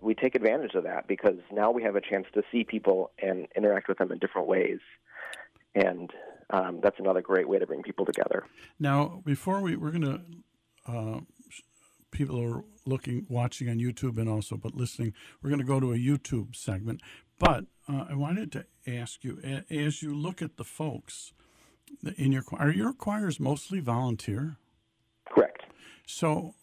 we 0.00 0.14
take 0.14 0.36
advantage 0.36 0.74
of 0.74 0.84
that 0.84 1.08
because 1.08 1.34
now 1.52 1.72
we 1.72 1.82
have 1.82 1.96
a 1.96 2.00
chance 2.00 2.26
to 2.34 2.42
see 2.52 2.62
people 2.62 3.10
and 3.20 3.48
interact 3.56 3.88
with 3.88 3.98
them 3.98 4.12
in 4.12 4.18
different 4.18 4.46
ways, 4.46 4.78
and 5.74 6.10
um, 6.50 6.78
that's 6.80 7.00
another 7.00 7.20
great 7.20 7.48
way 7.48 7.58
to 7.58 7.66
bring 7.66 7.82
people 7.82 8.04
together. 8.06 8.44
Now, 8.78 9.20
before 9.24 9.60
we 9.62 9.74
we're 9.74 9.90
gonna, 9.90 10.20
uh, 10.86 11.20
people 12.12 12.40
are 12.40 12.62
looking, 12.86 13.26
watching 13.28 13.68
on 13.68 13.78
YouTube, 13.78 14.18
and 14.18 14.28
also 14.28 14.56
but 14.56 14.74
listening. 14.74 15.14
We're 15.42 15.50
gonna 15.50 15.64
go 15.64 15.80
to 15.80 15.92
a 15.92 15.98
YouTube 15.98 16.56
segment. 16.56 17.00
But 17.38 17.64
uh, 17.88 18.06
I 18.10 18.14
wanted 18.14 18.52
to 18.52 18.66
ask 18.86 19.24
you, 19.24 19.40
as 19.70 20.02
you 20.02 20.14
look 20.14 20.40
at 20.40 20.56
the 20.56 20.64
folks 20.64 21.32
in 22.16 22.32
your 22.32 22.42
choir, 22.42 22.68
are 22.68 22.70
your 22.70 22.92
choirs 22.92 23.40
mostly 23.40 23.80
volunteer? 23.80 24.56
Correct. 25.28 25.62
So 26.06 26.54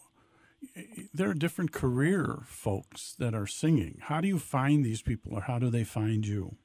there 1.13 1.29
are 1.29 1.34
different 1.34 1.71
career 1.71 2.39
folks 2.45 3.13
that 3.19 3.34
are 3.34 3.47
singing. 3.47 3.97
How 4.03 4.21
do 4.21 4.27
you 4.27 4.39
find 4.39 4.86
these 4.86 5.01
people, 5.01 5.34
or 5.34 5.41
how 5.41 5.60
do 5.60 5.69
they 5.69 5.84
find 5.84 6.25
you? 6.25 6.55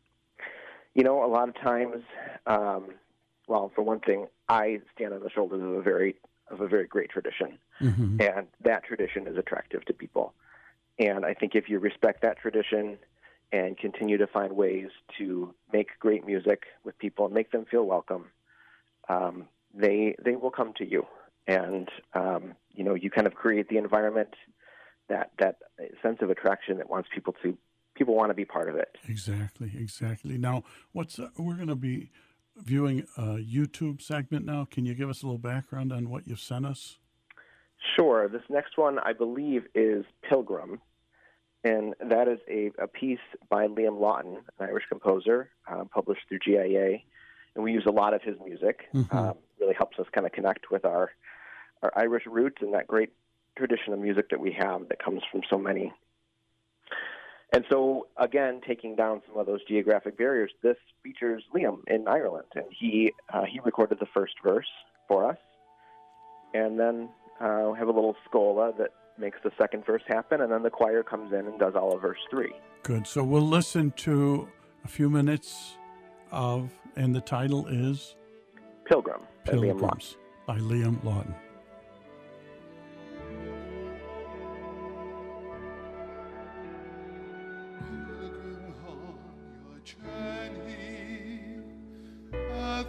You 0.94 1.02
know, 1.02 1.24
a 1.24 1.28
lot 1.28 1.48
of 1.48 1.54
times, 1.56 2.02
um, 2.46 2.86
well, 3.48 3.70
for 3.74 3.82
one 3.82 4.00
thing, 4.00 4.26
I 4.48 4.80
stand 4.94 5.12
on 5.12 5.20
the 5.20 5.30
shoulders 5.30 5.62
of 5.62 5.68
a 5.68 5.82
very 5.82 6.16
of 6.50 6.60
a 6.60 6.68
very 6.68 6.86
great 6.86 7.10
tradition, 7.10 7.58
Mm-hmm. 7.80 8.20
and 8.22 8.46
that 8.64 8.84
tradition 8.84 9.26
is 9.26 9.36
attractive 9.36 9.84
to 9.84 9.92
people. 9.92 10.32
And 10.98 11.26
I 11.26 11.34
think 11.34 11.54
if 11.54 11.68
you 11.68 11.78
respect 11.78 12.22
that 12.22 12.38
tradition 12.38 12.96
and 13.52 13.76
continue 13.76 14.16
to 14.18 14.26
find 14.26 14.56
ways 14.56 14.88
to 15.18 15.54
make 15.72 15.88
great 16.00 16.26
music 16.26 16.64
with 16.84 16.98
people 16.98 17.26
and 17.26 17.34
make 17.34 17.50
them 17.52 17.66
feel 17.70 17.84
welcome, 17.84 18.26
um, 19.08 19.46
they 19.74 20.16
they 20.24 20.36
will 20.36 20.50
come 20.50 20.72
to 20.78 20.88
you. 20.88 21.06
And 21.46 21.88
um, 22.14 22.54
you 22.74 22.82
know, 22.82 22.94
you 22.94 23.10
kind 23.10 23.26
of 23.26 23.34
create 23.34 23.68
the 23.68 23.76
environment 23.76 24.34
that 25.08 25.30
that 25.38 25.56
sense 26.02 26.18
of 26.22 26.30
attraction 26.30 26.78
that 26.78 26.88
wants 26.88 27.08
people 27.14 27.34
to 27.42 27.56
people 27.94 28.14
want 28.14 28.30
to 28.30 28.34
be 28.34 28.44
part 28.44 28.68
of 28.68 28.76
it. 28.76 28.96
Exactly, 29.08 29.70
exactly. 29.78 30.38
Now, 30.38 30.64
what's 30.92 31.18
uh, 31.18 31.28
we're 31.36 31.54
going 31.54 31.68
to 31.68 31.76
be 31.76 32.10
viewing 32.56 33.06
a 33.16 33.36
YouTube 33.36 34.02
segment 34.02 34.44
now. 34.44 34.66
Can 34.70 34.86
you 34.86 34.94
give 34.94 35.08
us 35.08 35.22
a 35.22 35.26
little 35.26 35.38
background 35.38 35.92
on 35.92 36.08
what 36.08 36.26
you've 36.26 36.40
sent 36.40 36.66
us? 36.66 36.98
Sure. 37.94 38.28
This 38.28 38.42
next 38.48 38.76
one, 38.78 38.98
I 38.98 39.12
believe, 39.12 39.64
is 39.74 40.04
Pilgrim. 40.28 40.80
And 41.64 41.94
that 42.00 42.28
is 42.28 42.38
a, 42.48 42.70
a 42.82 42.86
piece 42.86 43.18
by 43.48 43.66
Liam 43.66 44.00
Lawton, 44.00 44.36
an 44.58 44.68
Irish 44.68 44.84
composer, 44.88 45.50
uh, 45.68 45.84
published 45.84 46.22
through 46.28 46.38
GIA. 46.44 46.98
And 47.54 47.64
we 47.64 47.72
use 47.72 47.84
a 47.86 47.92
lot 47.92 48.14
of 48.14 48.22
his 48.22 48.36
music. 48.44 48.84
Mhm. 48.94 49.12
Um, 49.14 49.36
really 49.60 49.74
helps 49.74 49.98
us 49.98 50.06
kind 50.12 50.26
of 50.26 50.32
connect 50.32 50.70
with 50.70 50.84
our, 50.84 51.10
our 51.82 51.92
Irish 51.96 52.24
roots 52.26 52.58
and 52.60 52.74
that 52.74 52.86
great 52.86 53.10
tradition 53.56 53.92
of 53.92 53.98
music 53.98 54.28
that 54.30 54.38
we 54.38 54.52
have 54.52 54.88
that 54.88 55.02
comes 55.02 55.22
from 55.32 55.40
so 55.48 55.58
many. 55.58 55.92
And 57.52 57.64
so, 57.70 58.08
again, 58.16 58.60
taking 58.66 58.96
down 58.96 59.22
some 59.28 59.38
of 59.38 59.46
those 59.46 59.60
geographic 59.68 60.18
barriers, 60.18 60.50
this 60.62 60.76
features 61.02 61.42
Liam 61.54 61.78
in 61.86 62.08
Ireland. 62.08 62.46
And 62.54 62.64
he, 62.70 63.12
uh, 63.32 63.44
he 63.44 63.60
recorded 63.64 63.98
the 64.00 64.06
first 64.12 64.34
verse 64.42 64.66
for 65.06 65.30
us. 65.30 65.38
And 66.54 66.78
then 66.78 67.08
uh, 67.40 67.70
we 67.72 67.78
have 67.78 67.88
a 67.88 67.92
little 67.92 68.16
scola 68.28 68.76
that 68.78 68.90
makes 69.18 69.38
the 69.44 69.50
second 69.58 69.84
verse 69.86 70.02
happen, 70.06 70.40
and 70.40 70.52
then 70.52 70.62
the 70.62 70.70
choir 70.70 71.02
comes 71.02 71.32
in 71.32 71.46
and 71.46 71.58
does 71.58 71.74
all 71.74 71.94
of 71.94 72.02
verse 72.02 72.18
three. 72.30 72.52
Good. 72.82 73.06
So 73.06 73.24
we'll 73.24 73.42
listen 73.42 73.92
to 73.92 74.48
a 74.84 74.88
few 74.88 75.08
minutes 75.08 75.78
of, 76.30 76.70
and 76.96 77.14
the 77.14 77.20
title 77.20 77.66
is 77.66 78.16
Pilgrim 78.84 79.20
by 79.44 79.52
Liam 79.52 79.80
Lawton. 79.80 80.18
By 80.46 80.58
Liam 80.58 81.02
Lawton. 81.04 81.34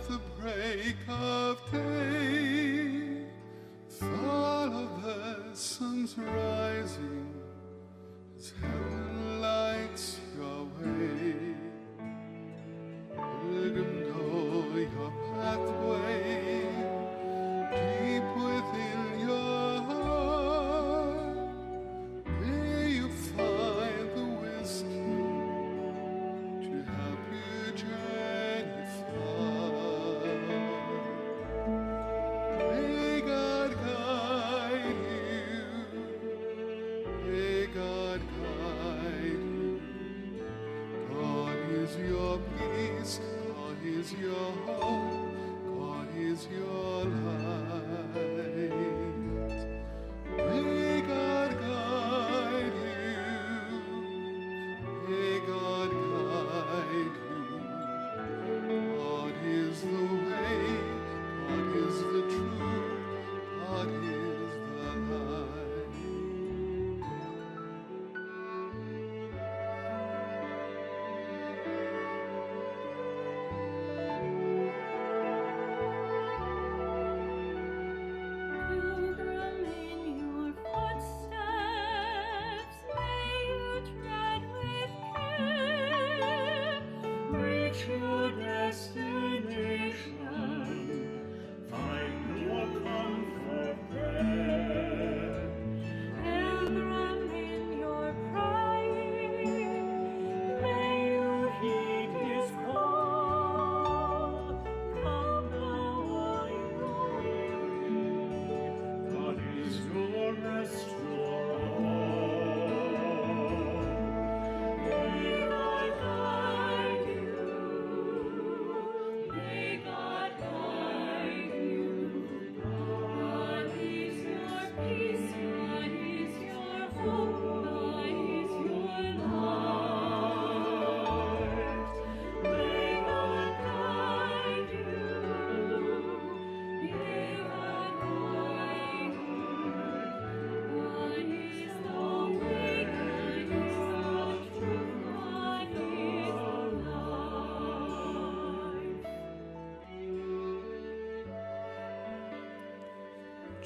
The 0.08 0.20
break 0.40 0.96
of 1.10 1.60
day. 1.72 2.17
peace. 42.58 43.20
God 43.54 43.78
is 43.86 44.14
your 44.14 44.52
hope. 44.66 45.80
God 45.80 46.08
is 46.18 46.48
your 46.52 46.87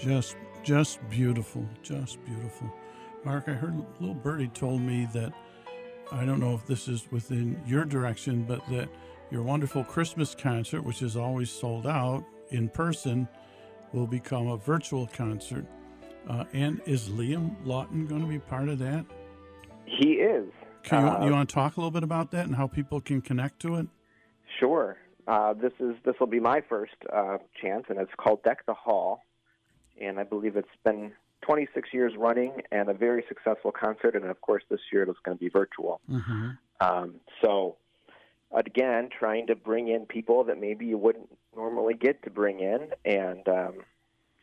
Just, 0.02 0.36
just 0.64 1.00
beautiful, 1.10 1.64
just 1.84 2.24
beautiful. 2.26 2.72
Mark, 3.24 3.44
I 3.48 3.52
heard 3.52 3.76
little 4.00 4.16
birdie 4.16 4.48
told 4.48 4.82
me 4.82 5.08
that 5.14 5.32
I 6.12 6.26
don't 6.26 6.40
know 6.40 6.56
if 6.56 6.66
this 6.66 6.88
is 6.88 7.08
within 7.12 7.62
your 7.68 7.86
direction, 7.86 8.44
but 8.44 8.68
that 8.70 8.90
your 9.30 9.44
wonderful 9.44 9.84
Christmas 9.84 10.34
concert, 10.34 10.84
which 10.84 11.04
is 11.04 11.16
always 11.16 11.52
sold 11.52 11.86
out 11.86 12.26
in 12.50 12.68
person, 12.68 13.28
will 13.94 14.08
become 14.08 14.48
a 14.48 14.58
virtual 14.58 15.06
concert. 15.06 15.66
Uh, 16.28 16.46
and 16.54 16.82
is 16.86 17.10
Liam 17.10 17.56
Lawton 17.64 18.08
going 18.08 18.22
to 18.22 18.28
be 18.28 18.40
part 18.40 18.70
of 18.70 18.80
that? 18.80 19.06
He 19.86 20.14
is. 20.14 20.50
Can 20.84 21.06
you, 21.06 21.12
Uh, 21.12 21.26
you 21.26 21.32
want 21.32 21.48
to 21.48 21.54
talk 21.54 21.78
a 21.78 21.80
little 21.80 21.92
bit 21.92 22.04
about 22.04 22.32
that 22.32 22.48
and 22.48 22.56
how 22.56 22.66
people 22.66 23.00
can 23.02 23.22
connect 23.22 23.60
to 23.62 23.76
it? 23.76 23.88
Sure. 24.60 24.98
Uh, 25.28 25.54
this 25.54 25.74
is 25.80 25.96
this 26.04 26.16
will 26.20 26.28
be 26.28 26.40
my 26.40 26.62
first 26.68 26.96
uh, 27.14 27.38
chance, 27.62 27.86
and 27.90 28.00
it's 28.00 28.12
called 28.18 28.42
Deck 28.44 28.66
the 28.66 28.74
Hall, 28.74 29.24
and 30.02 30.20
I 30.20 30.24
believe 30.24 30.56
it's 30.56 30.68
been 30.84 31.12
26 31.42 31.90
years 31.94 32.14
running 32.18 32.62
and 32.72 32.90
a 32.90 32.94
very 32.94 33.24
successful 33.28 33.72
concert. 33.72 34.16
And 34.16 34.26
of 34.26 34.42
course, 34.42 34.64
this 34.70 34.80
year 34.92 35.04
it 35.04 35.08
was 35.08 35.18
going 35.24 35.38
to 35.38 35.44
be 35.44 35.50
virtual. 35.50 36.02
Mm-hmm. 36.10 36.50
Um, 36.80 37.16
so, 37.44 37.78
again, 38.52 39.10
trying 39.18 39.48
to 39.48 39.56
bring 39.56 39.88
in 39.88 40.06
people 40.06 40.44
that 40.46 40.60
maybe 40.60 40.86
you 40.86 40.98
wouldn't 40.98 41.30
normally 41.56 41.94
get 41.94 42.24
to 42.24 42.30
bring 42.30 42.60
in, 42.60 42.90
and 43.06 43.48
um, 43.48 43.74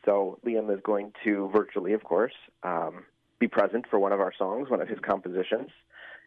so 0.05 0.39
Liam 0.45 0.73
is 0.73 0.79
going 0.83 1.11
to 1.23 1.49
virtually, 1.53 1.93
of 1.93 2.03
course, 2.03 2.33
um, 2.63 3.03
be 3.39 3.47
present 3.47 3.85
for 3.89 3.99
one 3.99 4.11
of 4.11 4.19
our 4.19 4.33
songs, 4.37 4.69
one 4.69 4.81
of 4.81 4.87
his 4.87 4.99
compositions, 4.99 5.69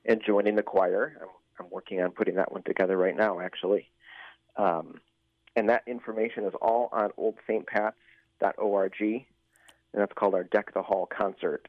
and 0.05 0.21
joining 0.25 0.57
the 0.57 0.63
choir. 0.63 1.17
I'm, 1.21 1.29
I'm 1.59 1.71
working 1.71 2.01
on 2.01 2.11
putting 2.11 2.35
that 2.37 2.53
one 2.53 2.63
together 2.63 2.97
right 2.97 3.17
now, 3.17 3.41
actually. 3.41 3.89
Um, 4.57 5.01
and 5.57 5.69
that 5.69 5.83
information 5.87 6.45
is 6.45 6.55
all 6.61 6.89
on 6.93 7.11
oldstpats.org, 8.43 9.01
and 9.01 9.25
that's 9.95 10.13
called 10.15 10.35
our 10.35 10.45
Deck 10.45 10.73
the 10.75 10.83
Hall 10.83 11.07
concert. 11.17 11.69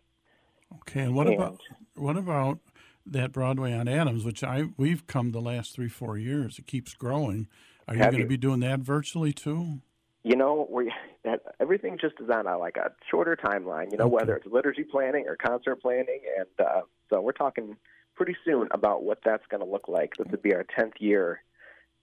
Okay, 0.82 1.02
and 1.02 1.16
what 1.16 1.28
And- 1.28 1.36
about 1.36 1.60
what 1.96 2.18
about 2.18 2.60
that 3.06 3.32
Broadway 3.32 3.74
on 3.74 3.88
Adams, 3.88 4.26
which 4.26 4.44
I 4.44 4.70
we've 4.78 5.06
come 5.08 5.32
the 5.32 5.42
last 5.42 5.76
three 5.76 5.90
four 5.90 6.18
years. 6.18 6.58
It 6.58 6.68
keeps 6.68 6.94
growing. 6.94 7.48
Are 7.88 7.96
you 7.96 8.02
going 8.02 8.18
to 8.20 8.26
be 8.26 8.38
doing 8.38 8.62
that 8.62 8.80
virtually 8.80 9.34
too? 9.34 9.82
You 10.24 10.38
know, 10.38 10.68
we 10.72 10.92
that 11.24 11.42
everything 11.60 11.98
just 12.00 12.16
is 12.20 12.30
on 12.30 12.48
a 12.48 12.58
like 12.58 12.78
a 12.78 12.92
shorter 13.12 13.36
timeline. 13.36 13.92
You 13.92 13.98
know, 13.98 14.06
Okay. 14.06 14.14
whether 14.16 14.36
it's 14.38 14.48
liturgy 14.48 14.84
planning 14.84 15.26
or 15.28 15.36
concert 15.36 15.82
planning, 15.82 16.22
and 16.40 16.48
uh, 16.66 16.82
so 17.10 17.22
we're 17.22 17.34
talking 17.34 17.76
pretty 18.16 18.36
soon 18.46 18.68
about 18.72 19.04
what 19.04 19.20
that's 19.26 19.46
going 19.48 19.62
to 19.62 19.70
look 19.70 19.88
like. 19.90 20.16
This 20.18 20.28
would 20.32 20.42
be 20.42 20.54
our 20.56 20.64
tenth 20.64 20.94
year 21.00 21.42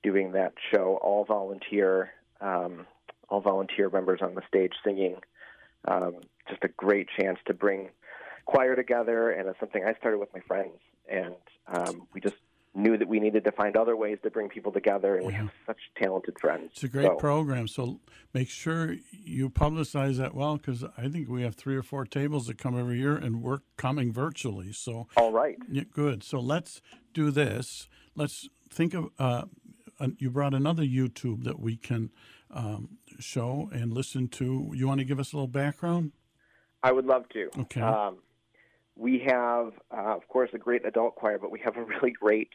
doing 0.02 0.32
that 0.32 0.52
show, 0.72 0.98
all 1.02 1.24
volunteer, 1.24 2.10
um, 2.40 2.86
all 3.30 3.40
volunteer 3.40 3.88
members 3.88 4.20
on 4.22 4.34
the 4.34 4.42
stage 4.48 4.72
singing. 4.84 5.16
Um, 5.86 6.16
just 6.48 6.62
a 6.64 6.68
great 6.68 7.08
chance 7.18 7.38
to 7.46 7.54
bring 7.54 7.88
choir 8.44 8.76
together, 8.76 9.30
and 9.30 9.48
it's 9.48 9.58
something 9.60 9.82
I 9.84 9.94
started 9.94 10.18
with 10.18 10.28
my 10.34 10.40
friends, 10.40 10.74
and 11.08 11.34
um, 11.68 12.06
we 12.12 12.20
just 12.20 12.34
knew 12.74 12.96
that 12.96 13.08
we 13.08 13.18
needed 13.18 13.42
to 13.44 13.50
find 13.52 13.76
other 13.76 13.96
ways 13.96 14.18
to 14.22 14.30
bring 14.30 14.48
people 14.48 14.70
together, 14.70 15.16
and 15.16 15.26
we 15.26 15.32
have 15.32 15.50
such 15.66 15.78
talented 16.00 16.38
friends. 16.38 16.70
It's 16.72 16.84
a 16.84 16.88
great 16.88 17.06
So- 17.06 17.16
program. 17.16 17.66
So 17.66 18.00
make 18.34 18.48
sure 18.48 18.94
you 19.10 19.48
publicize 19.50 20.18
that 20.18 20.34
well, 20.34 20.56
because 20.56 20.84
I 20.96 21.08
think 21.08 21.28
we 21.28 21.42
have 21.42 21.54
three 21.54 21.76
or 21.76 21.82
four 21.82 22.04
tables 22.04 22.46
that 22.46 22.58
come 22.58 22.78
every 22.78 22.98
year, 22.98 23.16
and 23.16 23.42
we're 23.42 23.60
coming 23.76 24.12
virtually. 24.12 24.72
So 24.72 25.08
All 25.16 25.32
right. 25.32 25.56
yeah, 25.70 25.84
good. 25.90 26.22
So 26.22 26.38
let's 26.40 26.80
do 27.14 27.30
this. 27.30 27.88
Let's 28.14 28.48
think 28.70 28.94
of. 28.94 29.10
Uh, 29.18 29.44
uh, 29.98 30.08
you 30.18 30.30
brought 30.30 30.54
another 30.54 30.82
YouTube 30.82 31.44
that 31.44 31.60
we 31.60 31.76
can 31.76 32.10
um, 32.50 32.96
show 33.20 33.70
and 33.72 33.92
listen 33.92 34.28
to. 34.28 34.70
You 34.74 34.88
want 34.88 35.00
to 35.00 35.04
give 35.04 35.20
us 35.20 35.32
a 35.32 35.36
little 35.36 35.48
background? 35.48 36.12
I 36.82 36.92
would 36.92 37.06
love 37.06 37.28
to. 37.30 37.50
Okay. 37.60 37.80
Um, 37.80 38.18
we 38.96 39.20
have, 39.26 39.72
uh, 39.90 40.16
of 40.16 40.26
course, 40.28 40.50
a 40.52 40.58
great 40.58 40.86
adult 40.86 41.14
choir, 41.14 41.38
but 41.38 41.50
we 41.50 41.60
have 41.60 41.76
a 41.76 41.84
really 41.84 42.10
great 42.10 42.50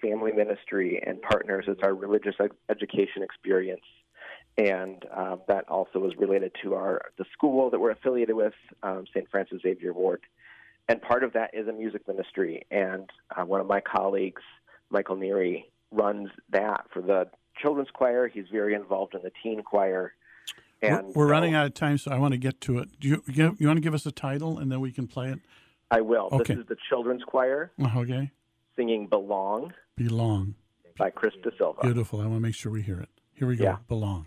family 0.00 0.32
ministry 0.32 1.02
and 1.04 1.20
partners 1.22 1.66
as 1.68 1.76
our 1.82 1.94
religious 1.94 2.34
ed- 2.40 2.50
education 2.68 3.22
experience. 3.22 3.84
And 4.56 5.04
um, 5.16 5.42
that 5.46 5.68
also 5.68 6.04
is 6.06 6.14
related 6.18 6.52
to 6.62 6.74
our 6.74 7.02
the 7.16 7.24
school 7.32 7.70
that 7.70 7.78
we're 7.78 7.92
affiliated 7.92 8.34
with, 8.34 8.54
um, 8.82 9.04
St. 9.14 9.30
Frances 9.30 9.60
Xavier 9.62 9.92
Warde. 9.92 10.24
And 10.88 11.00
part 11.00 11.22
of 11.22 11.32
that 11.34 11.50
is 11.52 11.68
a 11.68 11.72
music 11.72 12.08
ministry. 12.08 12.66
And 12.70 13.08
uh, 13.36 13.44
one 13.44 13.60
of 13.60 13.66
my 13.66 13.80
colleagues, 13.80 14.42
Michael 14.90 15.16
Neary, 15.16 15.64
runs 15.92 16.28
that 16.50 16.86
for 16.92 17.02
the 17.02 17.28
children's 17.60 17.90
choir. 17.90 18.28
He's 18.28 18.46
very 18.50 18.74
involved 18.74 19.14
in 19.14 19.22
the 19.22 19.32
teen 19.42 19.62
choir. 19.62 20.14
We're, 20.82 21.02
we're 21.02 21.12
so- 21.26 21.30
running 21.30 21.54
out 21.54 21.66
of 21.66 21.74
time, 21.74 21.98
so 21.98 22.10
I 22.10 22.18
want 22.18 22.32
to 22.32 22.38
get 22.38 22.60
to 22.62 22.78
it. 22.78 22.88
Do 23.00 23.08
you 23.08 23.22
you, 23.26 23.56
you 23.58 23.66
want 23.66 23.76
to 23.78 23.80
give 23.82 23.94
us 23.94 24.06
a 24.06 24.12
title 24.12 24.58
and 24.58 24.70
then 24.70 24.80
we 24.80 24.92
can 24.92 25.06
play 25.06 25.30
it? 25.30 25.40
I 25.90 26.00
will. 26.02 26.28
Okay. 26.32 26.54
This 26.54 26.62
is 26.62 26.68
the 26.68 26.76
children's 26.88 27.22
choir 27.24 27.72
Uh, 27.82 27.88
Okay. 27.96 28.30
singing 28.76 29.06
"Belong" 29.08 29.72
Belong. 29.96 30.54
by 30.98 31.10
Chris 31.10 31.34
De 31.42 31.50
Silva. 31.56 31.80
Beautiful. 31.82 32.20
I 32.20 32.24
want 32.26 32.36
to 32.36 32.40
make 32.40 32.54
sure 32.54 32.70
we 32.70 32.82
hear 32.82 33.00
it. 33.00 33.08
Here 33.34 33.48
we 33.48 33.56
go. 33.56 33.64
Yeah. 33.64 33.76
Belong. 33.88 34.26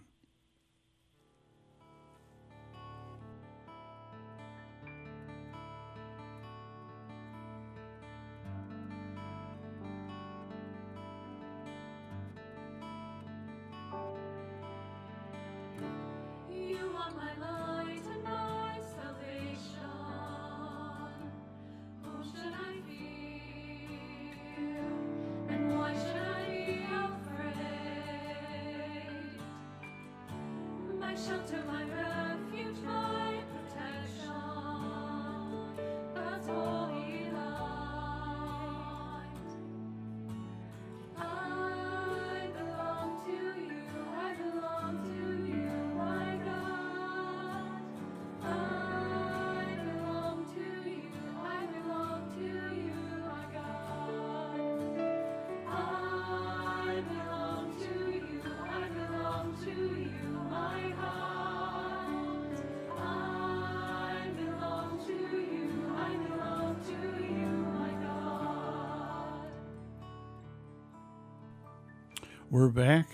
We're 72.51 72.67
back. 72.67 73.07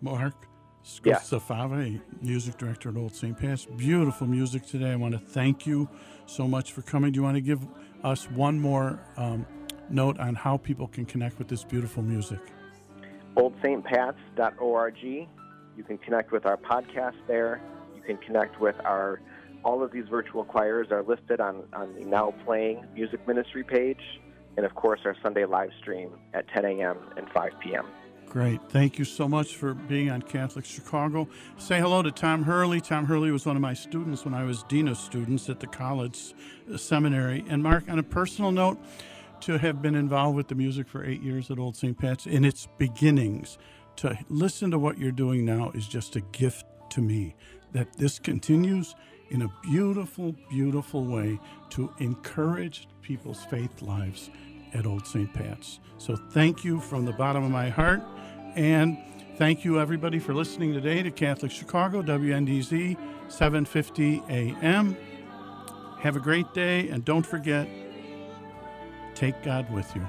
Mark 0.00 0.34
Yeah. 1.04 1.14
Scozzafave, 1.18 2.00
music 2.20 2.56
director 2.58 2.88
at 2.88 2.96
Old 2.96 3.14
St. 3.14 3.38
Pat's. 3.38 3.66
Beautiful 3.66 4.26
music 4.26 4.66
today. 4.66 4.90
I 4.90 4.96
want 4.96 5.12
to 5.14 5.20
thank 5.20 5.64
you 5.64 5.88
so 6.26 6.48
much 6.48 6.72
for 6.72 6.82
coming. 6.82 7.12
Do 7.12 7.18
you 7.18 7.22
want 7.22 7.36
to 7.36 7.40
give 7.40 7.64
us 8.02 8.28
one 8.28 8.58
more 8.58 8.98
um, 9.16 9.46
note 9.90 10.18
on 10.18 10.34
how 10.34 10.56
people 10.56 10.88
can 10.88 11.04
connect 11.04 11.38
with 11.38 11.46
this 11.46 11.62
beautiful 11.62 12.02
music? 12.02 12.40
OldStPats.org. 13.36 14.96
You 15.04 15.84
can 15.86 15.98
connect 15.98 16.32
with 16.32 16.46
our 16.46 16.56
podcast 16.56 17.14
there. 17.28 17.60
You 17.94 18.02
can 18.02 18.16
connect 18.16 18.60
with 18.60 18.74
our 18.84 19.20
all 19.62 19.84
of 19.84 19.92
these 19.92 20.08
virtual 20.08 20.44
choirs 20.44 20.88
are 20.90 21.04
listed 21.04 21.38
on, 21.40 21.62
on 21.74 21.94
the 21.94 22.04
now 22.04 22.34
playing 22.44 22.84
music 22.92 23.24
ministry 23.28 23.62
page, 23.62 24.00
and 24.56 24.66
of 24.66 24.74
course 24.74 24.98
our 25.04 25.14
Sunday 25.22 25.44
live 25.44 25.70
stream 25.80 26.10
at 26.34 26.48
10 26.48 26.64
a.m. 26.64 26.96
and 27.16 27.28
5 27.30 27.52
p.m. 27.62 27.86
Great. 28.30 28.60
Thank 28.68 28.96
you 28.96 29.04
so 29.04 29.28
much 29.28 29.56
for 29.56 29.74
being 29.74 30.08
on 30.08 30.22
Catholic 30.22 30.64
Chicago. 30.64 31.26
Say 31.58 31.80
hello 31.80 32.00
to 32.00 32.12
Tom 32.12 32.44
Hurley. 32.44 32.80
Tom 32.80 33.04
Hurley 33.04 33.32
was 33.32 33.44
one 33.44 33.56
of 33.56 33.60
my 33.60 33.74
students 33.74 34.24
when 34.24 34.34
I 34.34 34.44
was 34.44 34.62
dean 34.68 34.86
of 34.86 34.98
students 34.98 35.48
at 35.48 35.58
the 35.58 35.66
college 35.66 36.32
uh, 36.72 36.76
seminary. 36.76 37.44
And 37.48 37.60
Mark, 37.60 37.88
on 37.88 37.98
a 37.98 38.04
personal 38.04 38.52
note, 38.52 38.78
to 39.40 39.58
have 39.58 39.82
been 39.82 39.96
involved 39.96 40.36
with 40.36 40.46
the 40.46 40.54
music 40.54 40.86
for 40.86 41.04
eight 41.04 41.20
years 41.22 41.50
at 41.50 41.58
Old 41.58 41.74
St. 41.74 41.98
Pat's 41.98 42.26
in 42.26 42.44
its 42.44 42.68
beginnings, 42.78 43.58
to 43.96 44.16
listen 44.28 44.70
to 44.70 44.78
what 44.78 44.96
you're 44.96 45.10
doing 45.10 45.44
now 45.44 45.72
is 45.74 45.88
just 45.88 46.14
a 46.14 46.20
gift 46.20 46.64
to 46.90 47.00
me. 47.00 47.34
That 47.72 47.94
this 47.94 48.20
continues 48.20 48.94
in 49.30 49.42
a 49.42 49.52
beautiful, 49.64 50.36
beautiful 50.48 51.04
way 51.04 51.40
to 51.70 51.92
encourage 51.98 52.86
people's 53.02 53.44
faith 53.46 53.82
lives 53.82 54.30
at 54.72 54.86
Old 54.86 55.04
St. 55.04 55.34
Pat's. 55.34 55.80
So 55.98 56.14
thank 56.14 56.64
you 56.64 56.78
from 56.78 57.04
the 57.04 57.12
bottom 57.12 57.42
of 57.42 57.50
my 57.50 57.68
heart. 57.68 58.02
And 58.56 58.98
Thank 59.40 59.64
you, 59.64 59.80
everybody, 59.80 60.18
for 60.18 60.34
listening 60.34 60.74
today 60.74 61.02
to 61.02 61.10
Catholic 61.10 61.50
Chicago, 61.50 62.02
WNDZ 62.02 62.94
750 63.28 64.22
AM. 64.28 64.94
Have 66.00 66.16
a 66.16 66.20
great 66.20 66.52
day, 66.52 66.90
and 66.90 67.02
don't 67.06 67.24
forget, 67.24 67.66
take 69.14 69.42
God 69.42 69.72
with 69.72 69.90
you. 69.96 70.06